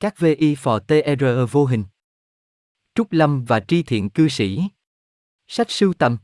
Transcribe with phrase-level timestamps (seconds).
[0.00, 1.84] Các VI phò TR vô hình.
[2.94, 4.62] Trúc Lâm và Tri Thiện Cư Sĩ.
[5.48, 6.18] Sách sưu tầm.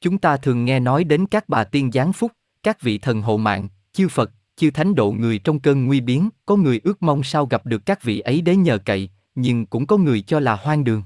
[0.00, 3.36] Chúng ta thường nghe nói đến các bà tiên giáng phúc, các vị thần hộ
[3.36, 7.22] mạng, chư Phật, chư thánh độ người trong cơn nguy biến, có người ước mong
[7.22, 10.56] sao gặp được các vị ấy để nhờ cậy, nhưng cũng có người cho là
[10.56, 11.02] hoang đường.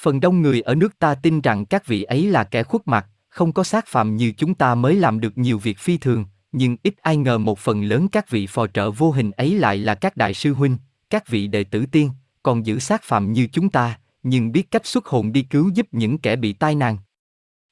[0.00, 3.06] Phần đông người ở nước ta tin rằng các vị ấy là kẻ khuất mặt,
[3.28, 6.76] không có xác phạm như chúng ta mới làm được nhiều việc phi thường, nhưng
[6.82, 9.94] ít ai ngờ một phần lớn các vị phò trợ vô hình ấy lại là
[9.94, 10.76] các đại sư huynh,
[11.10, 12.10] các vị đệ tử tiên,
[12.42, 15.86] còn giữ xác phạm như chúng ta, nhưng biết cách xuất hồn đi cứu giúp
[15.92, 16.98] những kẻ bị tai nạn.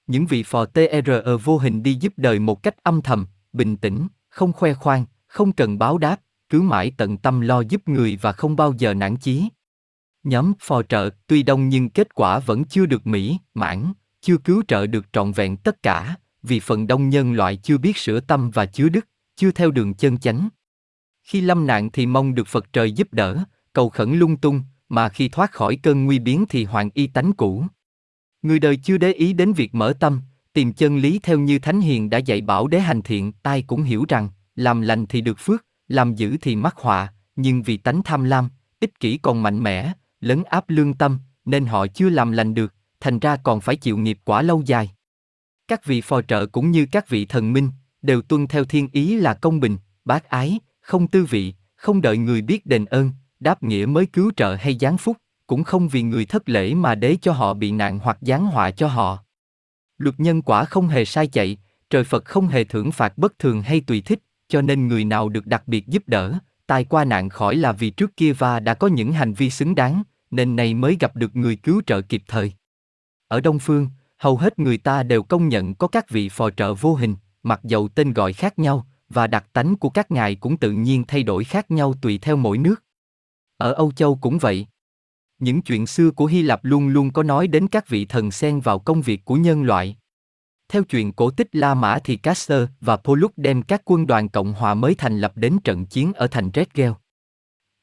[0.06, 4.06] Những vị phò TRE vô hình đi giúp đời một cách âm thầm, bình tĩnh,
[4.28, 8.32] không khoe khoang, không cần báo đáp, cứ mãi tận tâm lo giúp người và
[8.32, 9.48] không bao giờ nản chí.
[10.24, 14.62] Nhóm phò trợ tuy đông nhưng kết quả vẫn chưa được mỹ, mãn, chưa cứu
[14.68, 18.50] trợ được trọn vẹn tất cả, vì phần đông nhân loại chưa biết sửa tâm
[18.50, 20.48] và chứa đức, chưa theo đường chân chánh.
[21.22, 25.08] Khi lâm nạn thì mong được Phật trời giúp đỡ, cầu khẩn lung tung, mà
[25.08, 27.64] khi thoát khỏi cơn nguy biến thì hoàng y tánh cũ.
[28.42, 30.20] Người đời chưa để ý đến việc mở tâm,
[30.52, 33.82] tìm chân lý theo như Thánh Hiền đã dạy bảo để hành thiện, tai cũng
[33.82, 38.02] hiểu rằng, làm lành thì được phước, làm dữ thì mắc họa, nhưng vì tánh
[38.02, 38.48] tham lam,
[38.80, 42.74] ích kỷ còn mạnh mẽ, lấn áp lương tâm, nên họ chưa làm lành được,
[43.00, 44.90] thành ra còn phải chịu nghiệp quả lâu dài.
[45.68, 47.70] Các vị phò trợ cũng như các vị thần minh,
[48.02, 52.18] đều tuân theo thiên ý là công bình, bác ái, không tư vị, không đợi
[52.18, 56.02] người biết đền ơn, đáp nghĩa mới cứu trợ hay giáng phúc, cũng không vì
[56.02, 59.18] người thất lễ mà để cho họ bị nạn hoặc giáng họa cho họ.
[59.98, 61.58] Luật nhân quả không hề sai chạy,
[61.90, 65.28] trời Phật không hề thưởng phạt bất thường hay tùy thích, cho nên người nào
[65.28, 68.74] được đặc biệt giúp đỡ, tai qua nạn khỏi là vì trước kia và đã
[68.74, 72.22] có những hành vi xứng đáng, nên nay mới gặp được người cứu trợ kịp
[72.28, 72.52] thời.
[73.28, 76.74] Ở Đông Phương, hầu hết người ta đều công nhận có các vị phò trợ
[76.74, 80.56] vô hình, mặc dầu tên gọi khác nhau, và đặc tánh của các ngài cũng
[80.56, 82.84] tự nhiên thay đổi khác nhau tùy theo mỗi nước.
[83.56, 84.66] Ở Âu Châu cũng vậy.
[85.38, 88.60] Những chuyện xưa của Hy Lạp luôn luôn có nói đến các vị thần xen
[88.60, 89.96] vào công việc của nhân loại.
[90.68, 94.52] Theo chuyện cổ tích La Mã thì Caster và Pollux đem các quân đoàn Cộng
[94.52, 96.92] hòa mới thành lập đến trận chiến ở thành Redgel.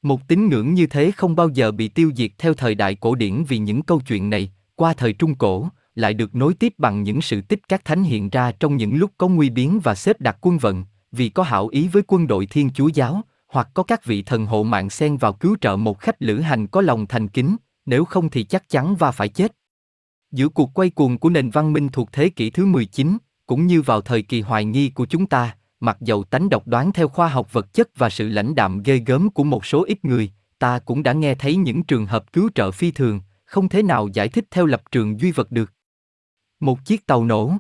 [0.02, 3.16] Một tín ngưỡng như thế không bao giờ bị tiêu diệt theo thời đại cổ
[3.16, 7.04] điển vì những câu chuyện này, qua thời Trung Cổ, lại được nối tiếp bằng
[7.04, 10.22] những sự tích các thánh hiện ra trong những lúc có nguy biến và xếp
[10.22, 13.84] đặt quân vận, vì có hảo ý với quân đội Thiên Chúa Giáo, hoặc có
[13.84, 17.08] các vị thần hộ mạng xen vào cứu trợ một khách lữ hành có lòng
[17.08, 17.56] thành kính,
[17.86, 19.56] nếu không thì chắc chắn và phải chết.
[20.32, 23.82] Giữa cuộc quay cuồng của nền văn minh thuộc thế kỷ thứ 19, cũng như
[23.82, 27.28] vào thời kỳ hoài nghi của chúng ta, mặc dầu tánh độc đoán theo khoa
[27.28, 30.80] học vật chất và sự lãnh đạm ghê gớm của một số ít người, ta
[30.80, 34.30] cũng đã nghe thấy những trường hợp cứu trợ phi thường, không thể nào giải
[34.30, 35.72] thích theo lập trường duy vật được.
[36.64, 37.54] Một chiếc tàu nổ.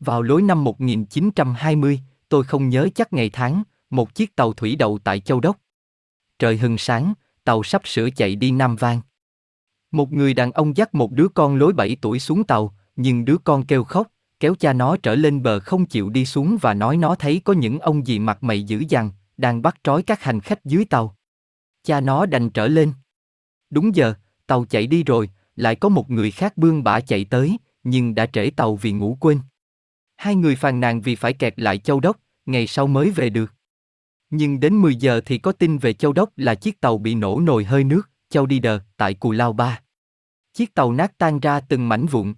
[0.00, 4.98] Vào lối năm 1920, tôi không nhớ chắc ngày tháng, một chiếc tàu thủy đậu
[5.04, 5.56] tại Châu Đốc.
[6.38, 7.14] Trời hừng sáng,
[7.44, 9.00] tàu sắp sửa chạy đi Nam Vang.
[9.90, 13.36] Một người đàn ông dắt một đứa con lối 7 tuổi xuống tàu, nhưng đứa
[13.44, 14.08] con kêu khóc,
[14.40, 17.52] kéo cha nó trở lên bờ không chịu đi xuống và nói nó thấy có
[17.52, 21.16] những ông gì mặt mày dữ dằn, đang bắt trói các hành khách dưới tàu.
[21.84, 22.92] Cha nó đành trở lên.
[23.70, 24.14] Đúng giờ,
[24.46, 28.26] tàu chạy đi rồi, lại có một người khác bươn bả chạy tới, nhưng đã
[28.26, 29.40] trễ tàu vì ngủ quên.
[30.16, 32.16] Hai người phàn nàn vì phải kẹt lại châu đốc,
[32.46, 33.52] ngày sau mới về được.
[34.30, 37.40] Nhưng đến 10 giờ thì có tin về châu đốc là chiếc tàu bị nổ
[37.40, 39.80] nồi hơi nước, châu đi đờ, tại Cù Lao Ba.
[40.52, 42.34] Chiếc tàu nát tan ra từng mảnh vụn.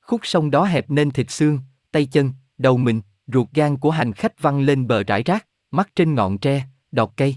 [0.00, 1.58] Khúc sông đó hẹp nên thịt xương,
[1.92, 5.88] tay chân, đầu mình, ruột gan của hành khách văng lên bờ rải rác, mắt
[5.96, 7.36] trên ngọn tre, đọt cây.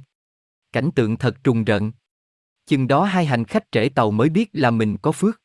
[0.72, 1.92] Cảnh tượng thật trùng rợn.
[2.66, 5.41] Chừng đó hai hành khách trễ tàu mới biết là mình có phước.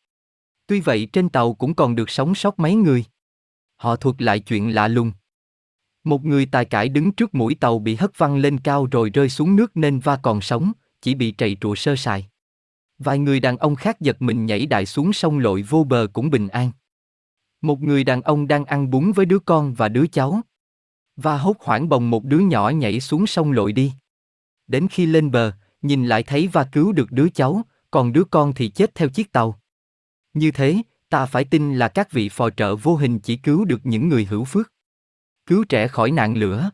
[0.66, 3.04] Tuy vậy trên tàu cũng còn được sống sót mấy người.
[3.76, 5.12] Họ thuật lại chuyện lạ lùng.
[6.04, 9.28] Một người tài cải đứng trước mũi tàu bị hất văng lên cao rồi rơi
[9.28, 12.28] xuống nước nên va còn sống, chỉ bị trầy trụa sơ sài.
[12.98, 16.30] Vài người đàn ông khác giật mình nhảy đại xuống sông lội vô bờ cũng
[16.30, 16.70] bình an.
[17.60, 20.40] Một người đàn ông đang ăn bún với đứa con và đứa cháu.
[21.16, 23.92] Và hốt hoảng bồng một đứa nhỏ nhảy xuống sông lội đi.
[24.66, 28.52] Đến khi lên bờ, nhìn lại thấy và cứu được đứa cháu, còn đứa con
[28.52, 29.60] thì chết theo chiếc tàu.
[30.36, 30.76] Như thế,
[31.08, 34.24] ta phải tin là các vị phò trợ vô hình chỉ cứu được những người
[34.24, 34.72] hữu phước.
[35.46, 36.70] Cứu trẻ khỏi nạn lửa.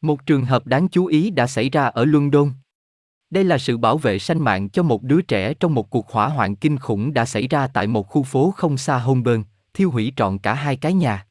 [0.00, 2.50] Một trường hợp đáng chú ý đã xảy ra ở London.
[3.30, 6.28] Đây là sự bảo vệ sanh mạng cho một đứa trẻ trong một cuộc hỏa
[6.28, 9.42] hoạn kinh khủng đã xảy ra tại một khu phố không xa Holborn,
[9.74, 11.26] thiêu hủy trọn cả hai cái nhà.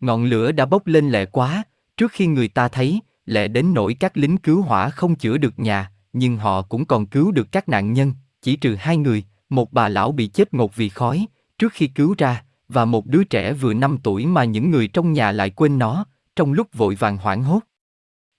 [0.00, 1.62] Ngọn lửa đã bốc lên lẹ quá,
[1.96, 5.58] trước khi người ta thấy, lẹ đến nỗi các lính cứu hỏa không chữa được
[5.58, 8.12] nhà, nhưng họ cũng còn cứu được các nạn nhân,
[8.42, 11.26] chỉ trừ hai người, một bà lão bị chết ngột vì khói,
[11.58, 15.12] trước khi cứu ra, và một đứa trẻ vừa 5 tuổi mà những người trong
[15.12, 16.06] nhà lại quên nó,
[16.36, 17.60] trong lúc vội vàng hoảng hốt.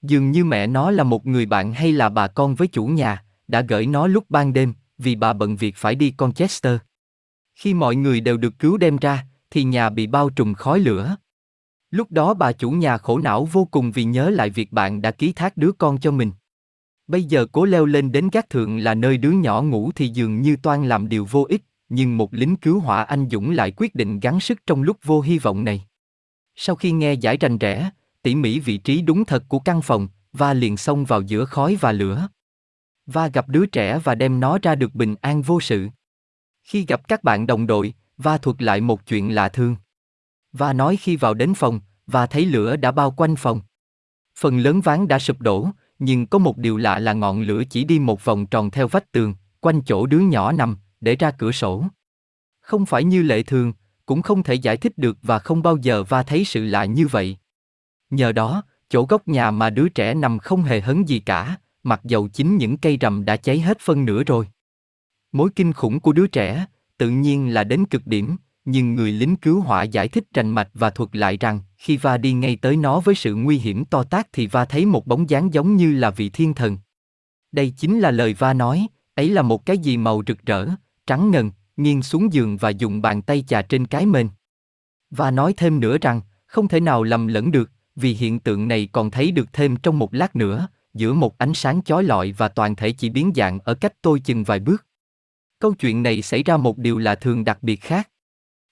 [0.01, 3.23] Dường như mẹ nó là một người bạn hay là bà con với chủ nhà,
[3.47, 6.77] đã gửi nó lúc ban đêm, vì bà bận việc phải đi Conchester.
[7.55, 11.15] Khi mọi người đều được cứu đem ra, thì nhà bị bao trùm khói lửa.
[11.91, 15.11] Lúc đó bà chủ nhà khổ não vô cùng vì nhớ lại việc bạn đã
[15.11, 16.31] ký thác đứa con cho mình.
[17.07, 20.41] Bây giờ cố leo lên đến gác thượng là nơi đứa nhỏ ngủ thì dường
[20.41, 23.95] như toan làm điều vô ích, nhưng một lính cứu hỏa anh Dũng lại quyết
[23.95, 25.85] định gắng sức trong lúc vô hy vọng này.
[26.55, 27.89] Sau khi nghe giải rành rẽ,
[28.21, 31.77] tỉ mỉ vị trí đúng thật của căn phòng, và liền xông vào giữa khói
[31.81, 32.27] và lửa.
[33.05, 35.87] Và gặp đứa trẻ và đem nó ra được bình an vô sự.
[36.63, 39.75] Khi gặp các bạn đồng đội, và thuật lại một chuyện lạ thương.
[40.51, 43.61] Và nói khi vào đến phòng, và thấy lửa đã bao quanh phòng.
[44.39, 45.69] Phần lớn ván đã sụp đổ,
[45.99, 49.11] nhưng có một điều lạ là ngọn lửa chỉ đi một vòng tròn theo vách
[49.11, 51.85] tường, quanh chỗ đứa nhỏ nằm, để ra cửa sổ.
[52.61, 53.73] Không phải như lệ thường,
[54.05, 57.07] cũng không thể giải thích được và không bao giờ va thấy sự lạ như
[57.07, 57.37] vậy.
[58.09, 62.01] Nhờ đó, chỗ góc nhà mà đứa trẻ nằm không hề hấn gì cả, mặc
[62.03, 64.47] dầu chính những cây rầm đã cháy hết phân nửa rồi.
[65.31, 66.65] Mối kinh khủng của đứa trẻ,
[66.97, 70.69] tự nhiên là đến cực điểm, nhưng người lính cứu hỏa giải thích rành mạch
[70.73, 74.03] và thuật lại rằng, khi va đi ngay tới nó với sự nguy hiểm to
[74.03, 76.77] tác thì va thấy một bóng dáng giống như là vị thiên thần.
[77.51, 80.67] Đây chính là lời va nói, ấy là một cái gì màu rực rỡ,
[81.07, 84.29] trắng ngần, nghiêng xuống giường và dùng bàn tay chà trên cái mền.
[85.09, 88.89] Và nói thêm nữa rằng, không thể nào lầm lẫn được, vì hiện tượng này
[88.91, 92.47] còn thấy được thêm trong một lát nữa, giữa một ánh sáng chói lọi và
[92.47, 94.85] toàn thể chỉ biến dạng ở cách tôi chừng vài bước.
[95.59, 98.09] Câu chuyện này xảy ra một điều là thường đặc biệt khác.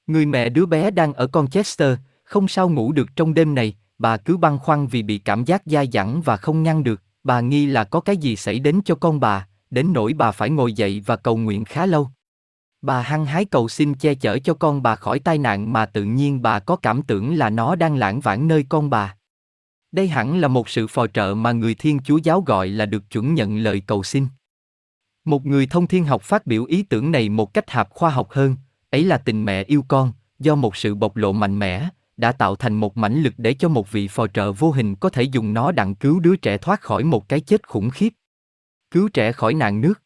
[0.07, 1.97] Người mẹ đứa bé đang ở Conchester,
[2.33, 5.62] không sao ngủ được trong đêm này, bà cứ băn khoăn vì bị cảm giác
[5.65, 8.95] dai dẳng và không ngăn được, bà nghi là có cái gì xảy đến cho
[8.95, 12.09] con bà, đến nỗi bà phải ngồi dậy và cầu nguyện khá lâu.
[12.81, 16.03] Bà hăng hái cầu xin che chở cho con bà khỏi tai nạn mà tự
[16.03, 19.15] nhiên bà có cảm tưởng là nó đang lãng vãng nơi con bà.
[19.91, 23.09] Đây hẳn là một sự phò trợ mà người Thiên Chúa giáo gọi là được
[23.09, 24.27] chuẩn nhận lời cầu xin.
[25.25, 28.27] Một người thông thiên học phát biểu ý tưởng này một cách hạp khoa học
[28.31, 28.56] hơn,
[28.89, 32.56] ấy là tình mẹ yêu con, do một sự bộc lộ mạnh mẽ, đã tạo
[32.56, 35.54] thành một mãnh lực để cho một vị phò trợ vô hình có thể dùng
[35.54, 38.13] nó đặng cứu đứa trẻ thoát khỏi một cái chết khủng khiếp.
[38.92, 40.01] Cứu trẻ khỏi nạn nước.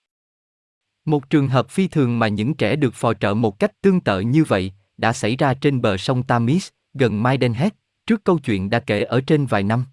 [1.06, 4.20] Một trường hợp phi thường mà những trẻ được phò trợ một cách tương tự
[4.20, 7.72] như vậy đã xảy ra trên bờ sông Tamis, gần Maidenhead,
[8.08, 9.86] trước câu chuyện đã kể ở trên vài năm.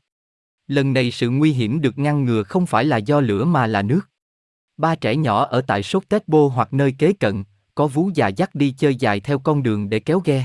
[0.66, 3.82] Lần này sự nguy hiểm được ngăn ngừa không phải là do lửa mà là
[3.82, 4.00] nước.
[4.76, 7.44] Ba trẻ nhỏ ở tại sốt Tết Bô hoặc nơi kế cận,
[7.74, 10.44] có vú già dắt đi chơi dài theo con đường để kéo ghe.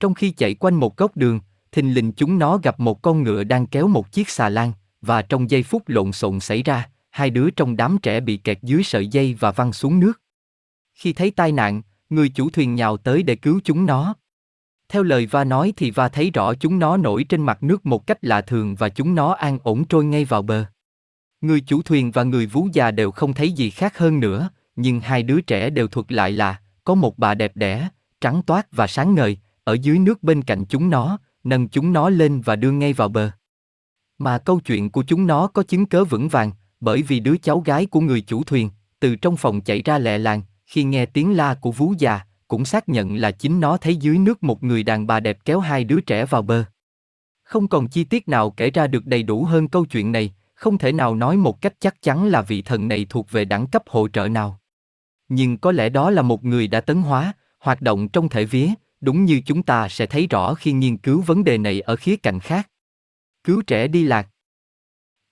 [0.00, 1.40] Trong khi chạy quanh một góc đường,
[1.72, 4.72] thình lình chúng nó gặp một con ngựa đang kéo một chiếc xà lan,
[5.02, 8.58] và trong giây phút lộn xộn xảy ra, hai đứa trong đám trẻ bị kẹt
[8.62, 10.20] dưới sợi dây và văng xuống nước.
[10.94, 14.14] Khi thấy tai nạn, người chủ thuyền nhào tới để cứu chúng nó.
[14.88, 18.06] Theo lời Va nói thì Va thấy rõ chúng nó nổi trên mặt nước một
[18.06, 20.64] cách lạ thường và chúng nó an ổn trôi ngay vào bờ.
[21.40, 25.00] Người chủ thuyền và người vú già đều không thấy gì khác hơn nữa, nhưng
[25.00, 27.88] hai đứa trẻ đều thuật lại là, có một bà đẹp đẽ,
[28.20, 32.10] trắng toát và sáng ngời, ở dưới nước bên cạnh chúng nó, nâng chúng nó
[32.10, 33.30] lên và đưa ngay vào bờ.
[34.18, 37.60] Mà câu chuyện của chúng nó có chứng cớ vững vàng, bởi vì đứa cháu
[37.60, 38.70] gái của người chủ thuyền,
[39.00, 42.64] từ trong phòng chạy ra lẹ làng, khi nghe tiếng la của vú già, cũng
[42.64, 45.84] xác nhận là chính nó thấy dưới nước một người đàn bà đẹp kéo hai
[45.84, 46.64] đứa trẻ vào bờ.
[47.42, 50.78] Không còn chi tiết nào kể ra được đầy đủ hơn câu chuyện này, không
[50.78, 53.82] thể nào nói một cách chắc chắn là vị thần này thuộc về đẳng cấp
[53.86, 54.60] hỗ trợ nào.
[55.28, 58.68] Nhưng có lẽ đó là một người đã tấn hóa, hoạt động trong thể vía,
[59.06, 62.16] đúng như chúng ta sẽ thấy rõ khi nghiên cứu vấn đề này ở khía
[62.16, 62.70] cạnh khác.
[63.44, 64.28] Cứu trẻ đi lạc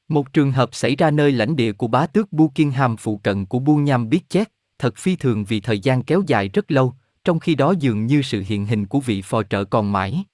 [0.09, 3.59] Một trường hợp xảy ra nơi lãnh địa của bá tước Buckingham phụ cận của
[3.59, 7.55] Bunyam biết chết, thật phi thường vì thời gian kéo dài rất lâu, trong khi
[7.55, 10.25] đó dường như sự hiện hình của vị phò trợ còn mãi.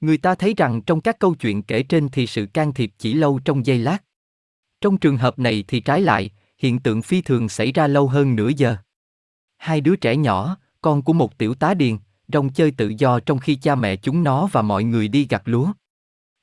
[0.00, 3.14] Người ta thấy rằng trong các câu chuyện kể trên thì sự can thiệp chỉ
[3.14, 3.98] lâu trong giây lát.
[4.80, 8.36] Trong trường hợp này thì trái lại, hiện tượng phi thường xảy ra lâu hơn
[8.36, 8.76] nửa giờ.
[9.56, 11.96] Hai đứa trẻ nhỏ, con của một tiểu tá điền,
[12.32, 15.42] rong chơi tự do trong khi cha mẹ chúng nó và mọi người đi gặt
[15.44, 15.72] lúa.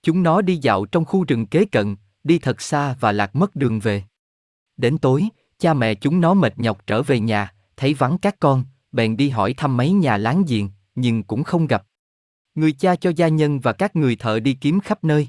[0.03, 3.55] Chúng nó đi dạo trong khu rừng kế cận, đi thật xa và lạc mất
[3.55, 4.03] đường về.
[4.77, 5.27] Đến tối,
[5.59, 9.29] cha mẹ chúng nó mệt nhọc trở về nhà, thấy vắng các con, bèn đi
[9.29, 11.83] hỏi thăm mấy nhà láng giềng, nhưng cũng không gặp.
[12.55, 15.27] Người cha cho gia nhân và các người thợ đi kiếm khắp nơi.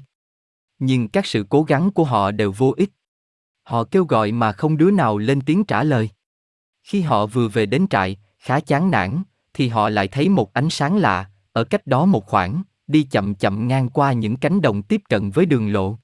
[0.79, 2.89] Nhưng các sự cố gắng của họ đều vô ích.
[3.63, 6.09] Họ kêu gọi mà không đứa nào lên tiếng trả lời.
[6.83, 9.23] Khi họ vừa về đến trại, khá chán nản,
[9.57, 13.35] thì họ lại thấy một ánh sáng lạ, ở cách đó một khoảng, đi chậm
[13.35, 15.97] chậm ngang qua những cánh đồng tiếp cận với đường lộ.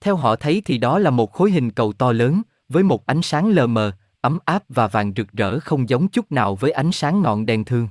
[0.00, 3.22] Theo họ thấy thì đó là một khối hình cầu to lớn, với một ánh
[3.22, 6.92] sáng lờ mờ, ấm áp và vàng rực rỡ không giống chút nào với ánh
[6.92, 7.88] sáng ngọn đèn thương.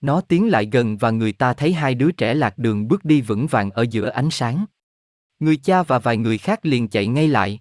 [0.00, 3.20] Nó tiến lại gần và người ta thấy hai đứa trẻ lạc đường bước đi
[3.20, 4.64] vững vàng ở giữa ánh sáng.
[5.40, 7.60] người cha và vài người khác liền chạy ngay lại.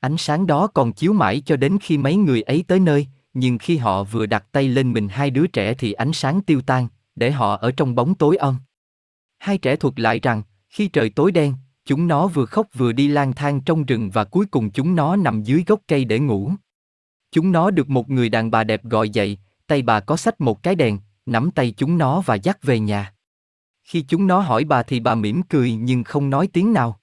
[0.00, 3.58] Ánh sáng đó còn chiếu mãi cho đến khi mấy người ấy tới nơi, nhưng
[3.58, 6.88] khi họ vừa đặt tay lên mình hai đứa trẻ thì ánh sáng tiêu tan,
[7.14, 8.56] để họ ở trong bóng tối âm
[9.38, 13.08] Hai trẻ thuật lại rằng, khi trời tối đen, chúng nó vừa khóc vừa đi
[13.08, 16.52] lang thang trong rừng và cuối cùng chúng nó nằm dưới gốc cây để ngủ.
[17.32, 20.62] Chúng nó được một người đàn bà đẹp gọi dậy, tay bà có sách một
[20.62, 23.14] cái đèn, nắm tay chúng nó và dắt về nhà.
[23.84, 27.00] Khi chúng nó hỏi bà thì bà mỉm cười nhưng không nói tiếng nào.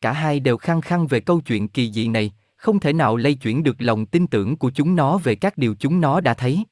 [0.00, 2.32] Cả hai đều khăng khăng về câu chuyện kỳ dị này,
[2.64, 5.74] không thể nào lay chuyển được lòng tin tưởng của chúng nó về các điều
[5.78, 6.64] chúng nó đã thấy.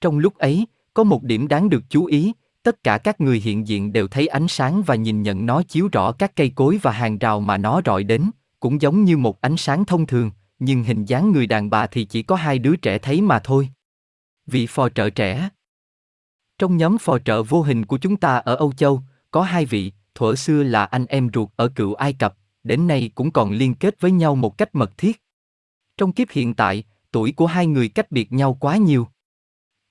[0.00, 2.32] Trong lúc ấy, có một điểm đáng được chú ý,
[2.62, 5.88] tất cả các người hiện diện đều thấy ánh sáng và nhìn nhận nó chiếu
[5.92, 9.40] rõ các cây cối và hàng rào mà nó rọi đến, cũng giống như một
[9.40, 12.76] ánh sáng thông thường, nhưng hình dáng người đàn bà thì chỉ có hai đứa
[12.76, 13.68] trẻ thấy mà thôi.
[14.46, 15.48] Vị phò trợ trẻ
[16.58, 19.92] Trong nhóm phò trợ vô hình của chúng ta ở Âu Châu, có hai vị,
[20.14, 22.34] thuở xưa là anh em ruột ở cựu Ai Cập,
[22.68, 25.22] đến nay cũng còn liên kết với nhau một cách mật thiết.
[25.96, 29.08] Trong kiếp hiện tại, tuổi của hai người cách biệt nhau quá nhiều.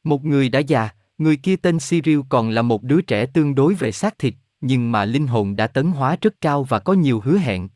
[0.04, 3.74] Một người đã già, người kia tên Cyril còn là một đứa trẻ tương đối
[3.74, 7.22] về xác thịt, nhưng mà linh hồn đã tấn hóa rất cao và có nhiều
[7.24, 7.70] hứa hẹn.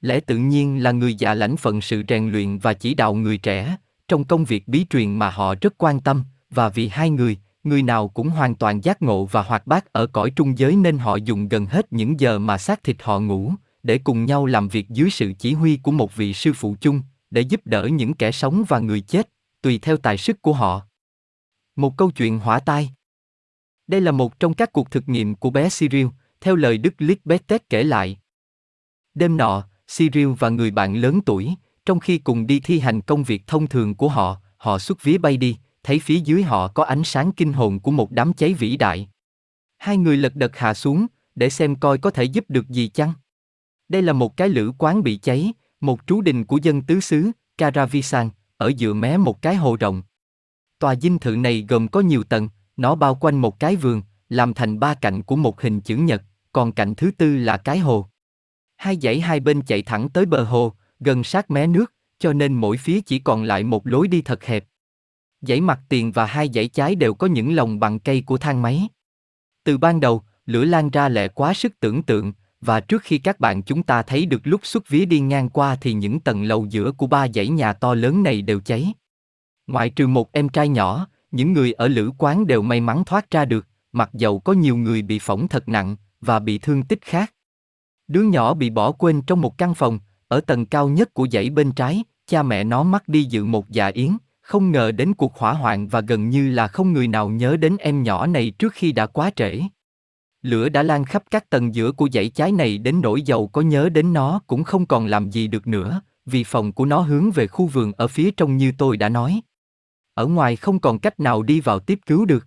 [0.00, 3.38] Lẽ tự nhiên là người già lãnh phận sự rèn luyện và chỉ đạo người
[3.38, 3.76] trẻ,
[4.08, 7.82] trong công việc bí truyền mà họ rất quan tâm, và vì hai người, người
[7.82, 11.16] nào cũng hoàn toàn giác ngộ và hoạt bát ở cõi trung giới nên họ
[11.16, 13.52] dùng gần hết những giờ mà xác thịt họ ngủ,
[13.84, 17.02] để cùng nhau làm việc dưới sự chỉ huy của một vị sư phụ chung,
[17.30, 19.28] để giúp đỡ những kẻ sống và người chết,
[19.62, 20.82] tùy theo tài sức của họ.
[21.76, 22.90] Một câu chuyện hỏa tai.
[23.86, 26.06] Đây là một trong các cuộc thực nghiệm của bé Cyril,
[26.40, 28.18] theo lời Đức Lisbeth kể lại.
[29.14, 31.54] Đêm nọ, Cyril và người bạn lớn tuổi,
[31.86, 35.18] trong khi cùng đi thi hành công việc thông thường của họ, họ xuất vía
[35.18, 38.54] bay đi, thấy phía dưới họ có ánh sáng kinh hồn của một đám cháy
[38.54, 39.08] vĩ đại.
[39.78, 43.12] Hai người lật đật hạ xuống, để xem coi có thể giúp được gì chăng.
[43.88, 47.30] Đây là một cái lữ quán bị cháy, một trú đình của dân tứ xứ,
[47.58, 50.02] Karavisan, ở giữa mé một cái hồ rộng.
[50.78, 54.54] Tòa dinh thự này gồm có nhiều tầng, nó bao quanh một cái vườn, làm
[54.54, 56.22] thành ba cạnh của một hình chữ nhật,
[56.52, 58.06] còn cạnh thứ tư là cái hồ.
[58.76, 62.54] Hai dãy hai bên chạy thẳng tới bờ hồ, gần sát mé nước, cho nên
[62.54, 64.64] mỗi phía chỉ còn lại một lối đi thật hẹp.
[65.40, 68.62] Dãy mặt tiền và hai dãy trái đều có những lồng bằng cây của thang
[68.62, 68.88] máy.
[69.64, 72.32] Từ ban đầu, lửa lan ra lẹ quá sức tưởng tượng,
[72.64, 75.76] và trước khi các bạn chúng ta thấy được lúc xuất vía đi ngang qua
[75.80, 78.92] thì những tầng lầu giữa của ba dãy nhà to lớn này đều cháy.
[79.66, 83.30] Ngoại trừ một em trai nhỏ, những người ở lữ quán đều may mắn thoát
[83.30, 86.98] ra được, mặc dầu có nhiều người bị phỏng thật nặng và bị thương tích
[87.02, 87.34] khác.
[88.08, 91.50] Đứa nhỏ bị bỏ quên trong một căn phòng, ở tầng cao nhất của dãy
[91.50, 95.38] bên trái, cha mẹ nó mắc đi dự một dạ yến, không ngờ đến cuộc
[95.38, 98.72] hỏa hoạn và gần như là không người nào nhớ đến em nhỏ này trước
[98.72, 99.60] khi đã quá trễ.
[100.44, 103.60] Lửa đã lan khắp các tầng giữa của dãy trái này đến nỗi dầu có
[103.60, 107.30] nhớ đến nó cũng không còn làm gì được nữa, vì phòng của nó hướng
[107.30, 109.40] về khu vườn ở phía trong như tôi đã nói.
[110.14, 112.46] Ở ngoài không còn cách nào đi vào tiếp cứu được.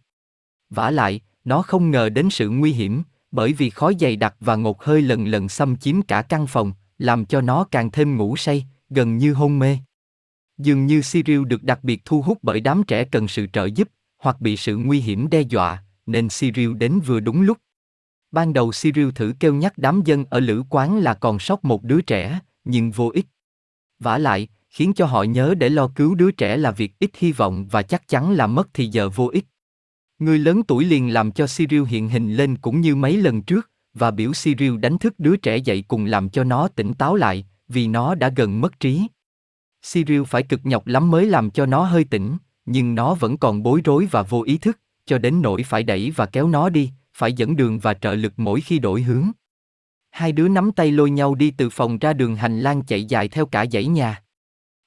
[0.70, 4.56] vả lại, nó không ngờ đến sự nguy hiểm, bởi vì khói dày đặc và
[4.56, 8.38] ngột hơi lần lần xâm chiếm cả căn phòng, làm cho nó càng thêm ngủ
[8.38, 9.78] say, gần như hôn mê.
[10.58, 13.90] Dường như Cyril được đặc biệt thu hút bởi đám trẻ cần sự trợ giúp,
[14.18, 17.58] hoặc bị sự nguy hiểm đe dọa, nên Cyril đến vừa đúng lúc.
[18.32, 21.84] Ban đầu Cyril thử kêu nhắc đám dân ở lữ quán là còn sót một
[21.84, 23.26] đứa trẻ, nhưng vô ích.
[24.00, 27.32] vả lại, khiến cho họ nhớ để lo cứu đứa trẻ là việc ít hy
[27.32, 29.46] vọng và chắc chắn là mất thì giờ vô ích.
[30.20, 33.72] Người lớn tuổi liền làm cho Cyril hiện hình lên cũng như mấy lần trước,
[33.94, 37.46] và biểu Cyril đánh thức đứa trẻ dậy cùng làm cho nó tỉnh táo lại,
[37.68, 39.08] vì nó đã gần mất trí.
[39.92, 43.64] Cyril phải cực nhọc lắm mới làm cho nó hơi tỉnh, nhưng nó vẫn còn
[43.64, 46.92] bối rối và vô ý thức, cho đến nỗi phải đẩy và kéo nó đi,
[47.18, 49.32] phải dẫn đường và trợ lực mỗi khi đổi hướng.
[50.10, 53.28] Hai đứa nắm tay lôi nhau đi từ phòng ra đường hành lang chạy dài
[53.28, 54.24] theo cả dãy nhà.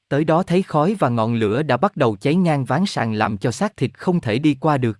[0.08, 3.38] Tới đó thấy khói và ngọn lửa đã bắt đầu cháy ngang ván sàn làm
[3.38, 4.99] cho xác thịt không thể đi qua được.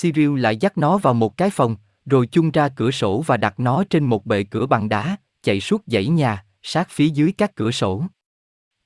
[0.00, 3.60] Cyril lại dắt nó vào một cái phòng, rồi chung ra cửa sổ và đặt
[3.60, 7.54] nó trên một bệ cửa bằng đá, chạy suốt dãy nhà, sát phía dưới các
[7.54, 8.04] cửa sổ.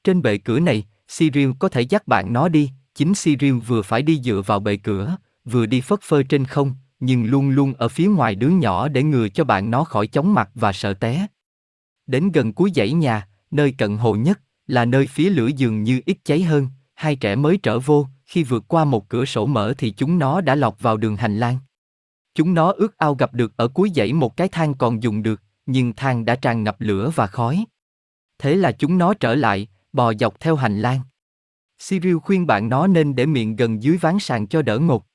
[0.05, 0.85] Trên bệ cửa này,
[1.19, 4.77] Cyril có thể dắt bạn nó đi, chính Cyril vừa phải đi dựa vào bệ
[4.77, 8.89] cửa, vừa đi phất phơ trên không, nhưng luôn luôn ở phía ngoài đứa nhỏ
[8.89, 11.27] để ngừa cho bạn nó khỏi chóng mặt và sợ té.
[12.07, 16.01] Đến gần cuối dãy nhà, nơi cận hồ nhất, là nơi phía lửa dường như
[16.07, 19.75] ít cháy hơn, hai trẻ mới trở vô, khi vượt qua một cửa sổ mở
[19.79, 21.59] thì chúng nó đã lọt vào đường hành lang.
[22.35, 25.43] Chúng nó ước ao gặp được ở cuối dãy một cái thang còn dùng được,
[25.67, 27.65] nhưng thang đã tràn ngập lửa và khói.
[28.39, 31.01] Thế là chúng nó trở lại, bò dọc theo hành lang.
[31.89, 35.07] Cyril khuyên bạn nó nên để miệng gần dưới ván sàn cho đỡ ngột.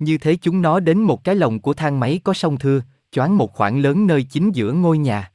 [0.00, 2.80] Như thế chúng nó đến một cái lồng của thang máy có sông thưa,
[3.12, 5.32] choáng một khoảng lớn nơi chính giữa ngôi nhà.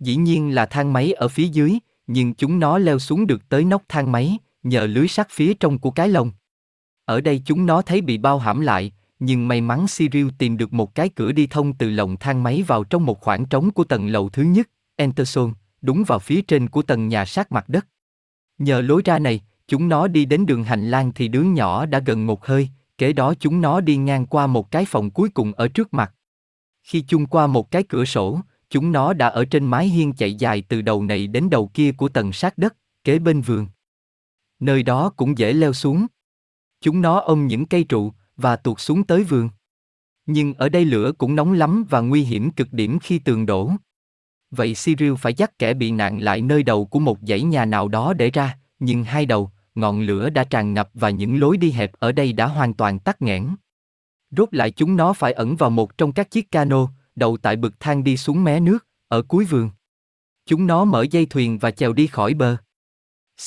[0.00, 3.64] Dĩ nhiên là thang máy ở phía dưới, nhưng chúng nó leo xuống được tới
[3.64, 6.30] nóc thang máy, nhờ lưới sắt phía trong của cái lồng.
[7.04, 10.72] Ở đây chúng nó thấy bị bao hãm lại, nhưng may mắn Cyril tìm được
[10.72, 13.84] một cái cửa đi thông từ lồng thang máy vào trong một khoảng trống của
[13.84, 17.86] tầng lầu thứ nhất, Enterson, đúng vào phía trên của tầng nhà sát mặt đất.
[18.58, 21.98] Nhờ lối ra này, chúng nó đi đến đường hành lang thì đứa nhỏ đã
[21.98, 22.68] gần một hơi,
[23.02, 26.14] kế đó chúng nó đi ngang qua một cái phòng cuối cùng ở trước mặt.
[26.82, 28.40] Khi chung qua một cái cửa sổ,
[28.70, 31.92] chúng nó đã ở trên mái hiên chạy dài từ đầu này đến đầu kia
[31.92, 33.66] của tầng sát đất, kế bên vườn.
[34.60, 36.06] Nơi đó cũng dễ leo xuống.
[36.80, 39.48] Chúng nó ôm những cây trụ và tuột xuống tới vườn.
[40.26, 43.70] Nhưng ở đây lửa cũng nóng lắm và nguy hiểm cực điểm khi tường đổ.
[44.50, 47.88] Vậy Cyril phải dắt kẻ bị nạn lại nơi đầu của một dãy nhà nào
[47.88, 51.70] đó để ra, nhưng hai đầu, ngọn lửa đã tràn ngập và những lối đi
[51.70, 53.48] hẹp ở đây đã hoàn toàn tắc nghẽn.
[54.30, 57.80] Rốt lại chúng nó phải ẩn vào một trong các chiếc cano, đầu tại bực
[57.80, 59.70] thang đi xuống mé nước, ở cuối vườn.
[60.46, 62.56] Chúng nó mở dây thuyền và chèo đi khỏi bờ.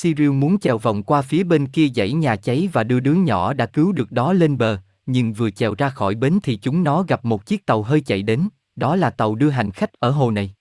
[0.02, 3.52] Cyril muốn chèo vòng qua phía bên kia dãy nhà cháy và đưa đứa nhỏ
[3.52, 7.02] đã cứu được đó lên bờ, nhưng vừa chèo ra khỏi bến thì chúng nó
[7.02, 10.30] gặp một chiếc tàu hơi chạy đến, đó là tàu đưa hành khách ở hồ
[10.30, 10.54] này.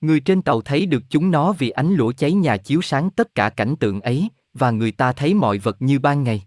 [0.00, 3.34] Người trên tàu thấy được chúng nó vì ánh lửa cháy nhà chiếu sáng tất
[3.34, 6.42] cả cảnh tượng ấy, và người ta thấy mọi vật như ban ngày.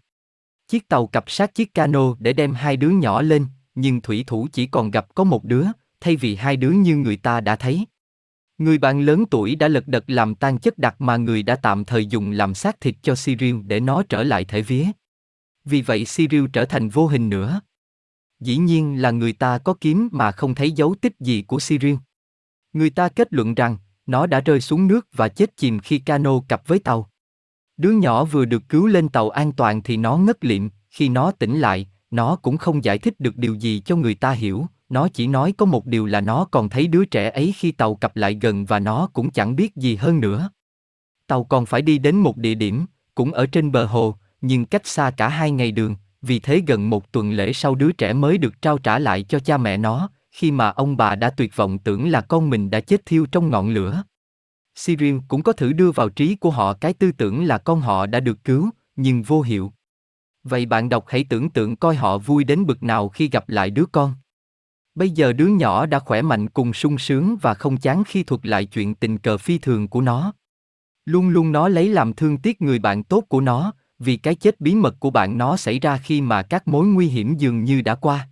[0.68, 3.46] Chiếc tàu cặp sát chiếc cano để đem hai đứa nhỏ lên,
[3.76, 5.66] nhưng thủy thủ chỉ còn gặp có một đứa,
[6.00, 7.86] thay vì hai đứa như người ta đã thấy.
[8.58, 11.86] Người bạn lớn tuổi đã lật đật làm tan chất đặc mà người đã tạm
[11.86, 14.86] thời dùng làm xác thịt cho Cyril để nó trở lại thể vía.
[15.66, 17.62] Vì vậy Cyril trở thành vô hình nữa.
[18.40, 21.96] Dĩ nhiên là người ta có kiếm mà không thấy dấu tích gì của Cyril.
[22.74, 26.42] Người ta kết luận rằng, nó đã rơi xuống nước và chết chìm khi cano
[26.48, 27.10] cặp với tàu.
[27.77, 31.32] Đứa nhỏ vừa được cứu lên tàu an toàn thì nó ngất liệm, khi nó
[31.32, 35.08] tỉnh lại, nó cũng không giải thích được điều gì cho người ta hiểu, nó
[35.08, 38.15] chỉ nói có một điều là nó còn thấy đứa trẻ ấy khi tàu cập
[38.15, 40.50] lại gần và nó cũng chẳng biết gì hơn nữa.
[41.27, 44.88] Tàu còn phải đi đến một địa điểm, cũng ở trên bờ hồ, nhưng cách
[44.88, 48.38] xa cả hai ngày đường, vì thế gần một tuần lễ sau đứa trẻ mới
[48.38, 51.80] được trao trả lại cho cha mẹ nó, khi mà ông bà đã tuyệt vọng
[51.80, 54.04] tưởng là con mình đã chết thiêu trong ngọn lửa.
[54.76, 58.06] Cyril cũng có thử đưa vào trí của họ cái tư tưởng là con họ
[58.06, 59.74] đã được cứu, nhưng vô hiệu.
[60.44, 63.70] Vậy bạn đọc hãy tưởng tượng coi họ vui đến bực nào khi gặp lại
[63.70, 64.14] đứa con.
[64.96, 68.46] Bây giờ đứa nhỏ đã khỏe mạnh cùng sung sướng và không chán khi thuật
[68.46, 70.34] lại chuyện tình cờ phi thường của nó.
[71.06, 74.62] Luôn luôn nó lấy làm thương tiếc người bạn tốt của nó, vì cái chết
[74.62, 77.82] bí mật của bạn nó xảy ra khi mà các mối nguy hiểm dường như
[77.82, 78.30] đã qua.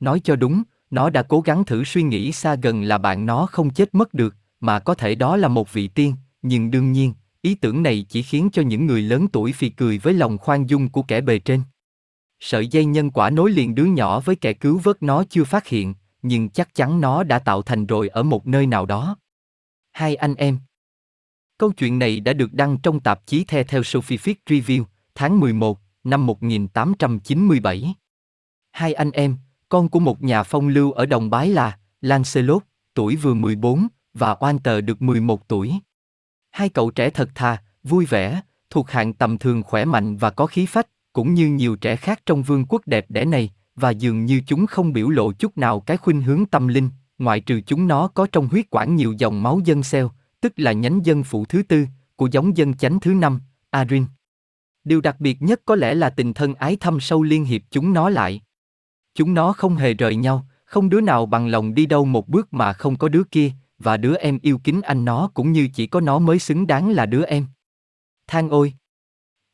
[0.00, 3.46] Nói cho đúng, nó đã cố gắng thử suy nghĩ xa gần là bạn nó
[3.46, 7.14] không chết mất được, mà có thể đó là một vị tiên, nhưng đương nhiên,
[7.42, 10.66] ý tưởng này chỉ khiến cho những người lớn tuổi phì cười với lòng khoan
[10.66, 11.62] dung của kẻ bề trên.
[12.40, 15.66] Sợi dây nhân quả nối liền đứa nhỏ với kẻ cứu vớt nó chưa phát
[15.66, 19.16] hiện, nhưng chắc chắn nó đã tạo thành rồi ở một nơi nào đó.
[19.92, 20.58] Hai anh em
[21.58, 25.78] Câu chuyện này đã được đăng trong tạp chí The theo Sophific Review, tháng 11,
[26.04, 27.94] năm 1897.
[28.70, 29.36] Hai anh em,
[29.68, 32.62] con của một nhà phong lưu ở Đồng Bái là Lancelot,
[32.94, 35.72] tuổi vừa 14, và Walter được 11 tuổi.
[36.50, 40.46] Hai cậu trẻ thật thà, vui vẻ, thuộc hạng tầm thường khỏe mạnh và có
[40.46, 44.24] khí phách, cũng như nhiều trẻ khác trong vương quốc đẹp đẽ này, và dường
[44.24, 47.88] như chúng không biểu lộ chút nào cái khuynh hướng tâm linh, ngoại trừ chúng
[47.88, 51.44] nó có trong huyết quản nhiều dòng máu dân xeo, tức là nhánh dân phụ
[51.44, 54.04] thứ tư, của giống dân chánh thứ năm, Arin.
[54.84, 57.92] Điều đặc biệt nhất có lẽ là tình thân ái thâm sâu liên hiệp chúng
[57.92, 58.40] nó lại.
[59.14, 62.54] Chúng nó không hề rời nhau, không đứa nào bằng lòng đi đâu một bước
[62.54, 65.86] mà không có đứa kia, và đứa em yêu kính anh nó cũng như chỉ
[65.86, 67.46] có nó mới xứng đáng là đứa em.
[68.26, 68.74] Than ôi!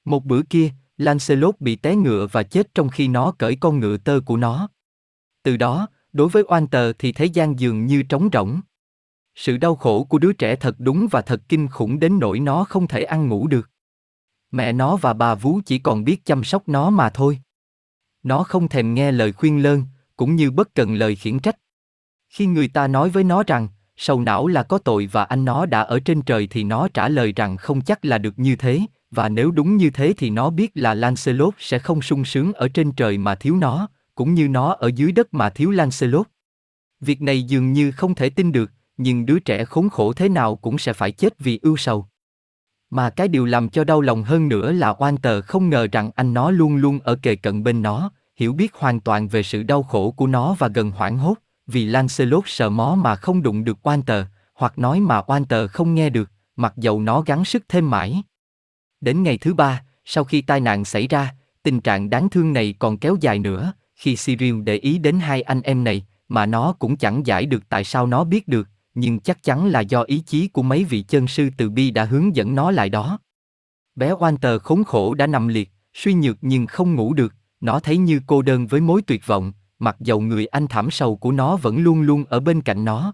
[0.05, 3.97] Một bữa kia, Lancelot bị té ngựa và chết trong khi nó cởi con ngựa
[3.97, 4.69] tơ của nó.
[5.43, 8.61] Từ đó, đối với oan tờ thì thế gian dường như trống rỗng.
[9.35, 12.65] Sự đau khổ của đứa trẻ thật đúng và thật kinh khủng đến nỗi nó
[12.65, 13.71] không thể ăn ngủ được.
[14.51, 17.41] Mẹ nó và bà vú chỉ còn biết chăm sóc nó mà thôi.
[18.23, 19.85] Nó không thèm nghe lời khuyên lơn,
[20.17, 21.57] cũng như bất cần lời khiển trách.
[22.29, 25.67] Khi người ta nói với nó rằng, sầu não là có tội và anh nó
[25.67, 28.81] đã ở trên trời thì nó trả lời rằng không chắc là được như thế,
[29.11, 32.69] và nếu đúng như thế thì nó biết là Lancelot sẽ không sung sướng ở
[32.69, 36.27] trên trời mà thiếu nó, cũng như nó ở dưới đất mà thiếu Lancelot.
[37.01, 40.57] Việc này dường như không thể tin được, nhưng đứa trẻ khốn khổ thế nào
[40.57, 42.07] cũng sẽ phải chết vì ưu sầu.
[42.91, 46.11] Mà cái điều làm cho đau lòng hơn nữa là oan tờ không ngờ rằng
[46.15, 49.63] anh nó luôn luôn ở kề cận bên nó, hiểu biết hoàn toàn về sự
[49.63, 51.35] đau khổ của nó và gần hoảng hốt,
[51.69, 56.11] vì Lancelot sợ mó mà không đụng được Walter, hoặc nói mà Walter không nghe
[56.11, 58.23] được, mặc dầu nó gắng sức thêm mãi.
[59.01, 62.75] Đến ngày thứ ba, sau khi tai nạn xảy ra, tình trạng đáng thương này
[62.79, 66.73] còn kéo dài nữa, khi Cyril để ý đến hai anh em này, mà nó
[66.79, 70.23] cũng chẳng giải được tại sao nó biết được, nhưng chắc chắn là do ý
[70.27, 73.19] chí của mấy vị chân sư từ bi đã hướng dẫn nó lại đó.
[73.95, 77.97] Bé Walter khốn khổ đã nằm liệt, suy nhược nhưng không ngủ được, nó thấy
[77.97, 81.57] như cô đơn với mối tuyệt vọng, mặc dầu người anh thảm sầu của nó
[81.57, 83.13] vẫn luôn luôn ở bên cạnh nó.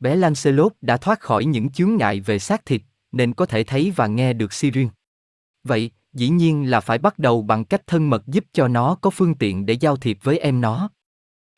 [0.00, 3.92] Bé Lancelot đã thoát khỏi những chướng ngại về xác thịt, nên có thể thấy
[3.96, 4.90] và nghe được Sirius.
[5.64, 9.10] Vậy, dĩ nhiên là phải bắt đầu bằng cách thân mật giúp cho nó có
[9.10, 10.90] phương tiện để giao thiệp với em nó.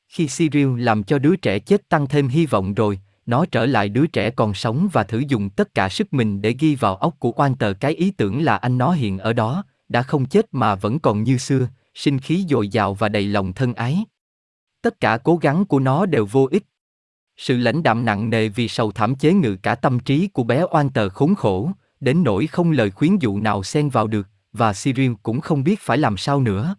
[0.08, 3.88] Khi Sirius làm cho đứa trẻ chết tăng thêm hy vọng rồi, nó trở lại
[3.88, 7.14] đứa trẻ còn sống và thử dùng tất cả sức mình để ghi vào óc
[7.18, 10.46] của Quan tờ cái ý tưởng là anh nó hiện ở đó, đã không chết
[10.52, 14.04] mà vẫn còn như xưa, sinh khí dồi dào và đầy lòng thân ái.
[14.82, 16.64] Tất cả cố gắng của nó đều vô ích.
[17.36, 20.64] Sự lãnh đạm nặng nề vì sầu thảm chế ngự cả tâm trí của bé
[20.70, 24.72] oan tờ khốn khổ, đến nỗi không lời khuyến dụ nào xen vào được, và
[24.72, 26.76] Cyril cũng không biết phải làm sao nữa.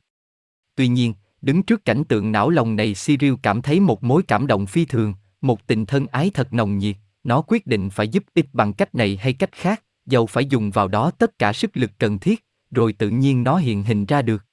[0.76, 4.48] Tuy nhiên, đứng trước cảnh tượng não lòng này Cyril cảm thấy một mối cảm
[4.48, 8.24] động phi thường, một tình thân ái thật nồng nhiệt, nó quyết định phải giúp
[8.34, 11.78] ích bằng cách này hay cách khác, dầu phải dùng vào đó tất cả sức
[11.78, 14.47] lực cần thiết, rồi tự nhiên nó hiện hình ra được.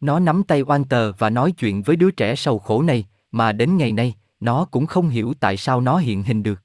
[0.00, 3.76] Nó nắm tay Walter và nói chuyện với đứa trẻ sầu khổ này, mà đến
[3.76, 6.62] ngày nay, nó cũng không hiểu tại sao nó hiện hình được.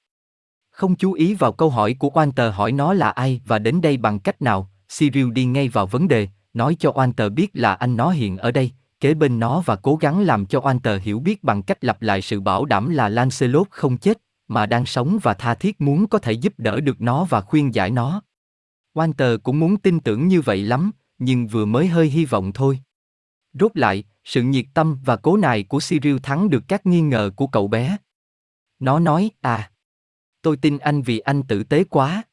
[0.71, 3.97] Không chú ý vào câu hỏi của Walter hỏi nó là ai và đến đây
[3.97, 7.97] bằng cách nào, Cyril đi ngay vào vấn đề, nói cho Walter biết là anh
[7.97, 11.43] nó hiện ở đây, kế bên nó và cố gắng làm cho Walter hiểu biết
[11.43, 14.17] bằng cách lặp lại sự bảo đảm là Lancelot không chết,
[14.47, 17.75] mà đang sống và tha thiết muốn có thể giúp đỡ được nó và khuyên
[17.75, 18.21] giải nó.
[18.93, 22.79] Walter cũng muốn tin tưởng như vậy lắm, nhưng vừa mới hơi hy vọng thôi.
[23.59, 27.31] Rốt lại, sự nhiệt tâm và cố nài của Cyril thắng được các nghi ngờ
[27.35, 27.97] của cậu bé.
[28.79, 29.71] Nó nói, à,
[30.41, 32.23] tôi tin anh vì anh tử tế quá.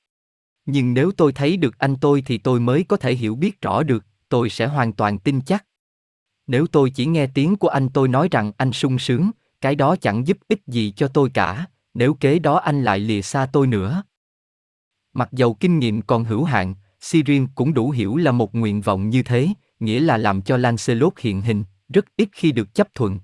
[0.66, 3.82] Nhưng nếu tôi thấy được anh tôi thì tôi mới có thể hiểu biết rõ
[3.82, 5.66] được, tôi sẽ hoàn toàn tin chắc.
[6.46, 9.30] Nếu tôi chỉ nghe tiếng của anh tôi nói rằng anh sung sướng,
[9.60, 13.22] cái đó chẳng giúp ích gì cho tôi cả, nếu kế đó anh lại lìa
[13.22, 14.02] xa tôi nữa.
[15.12, 16.74] Mặc dầu kinh nghiệm còn hữu hạn,
[17.10, 19.48] Cyril cũng đủ hiểu là một nguyện vọng như thế,
[19.82, 23.20] nghĩa là làm cho Lancelot hiện hình, rất ít khi được chấp thuận.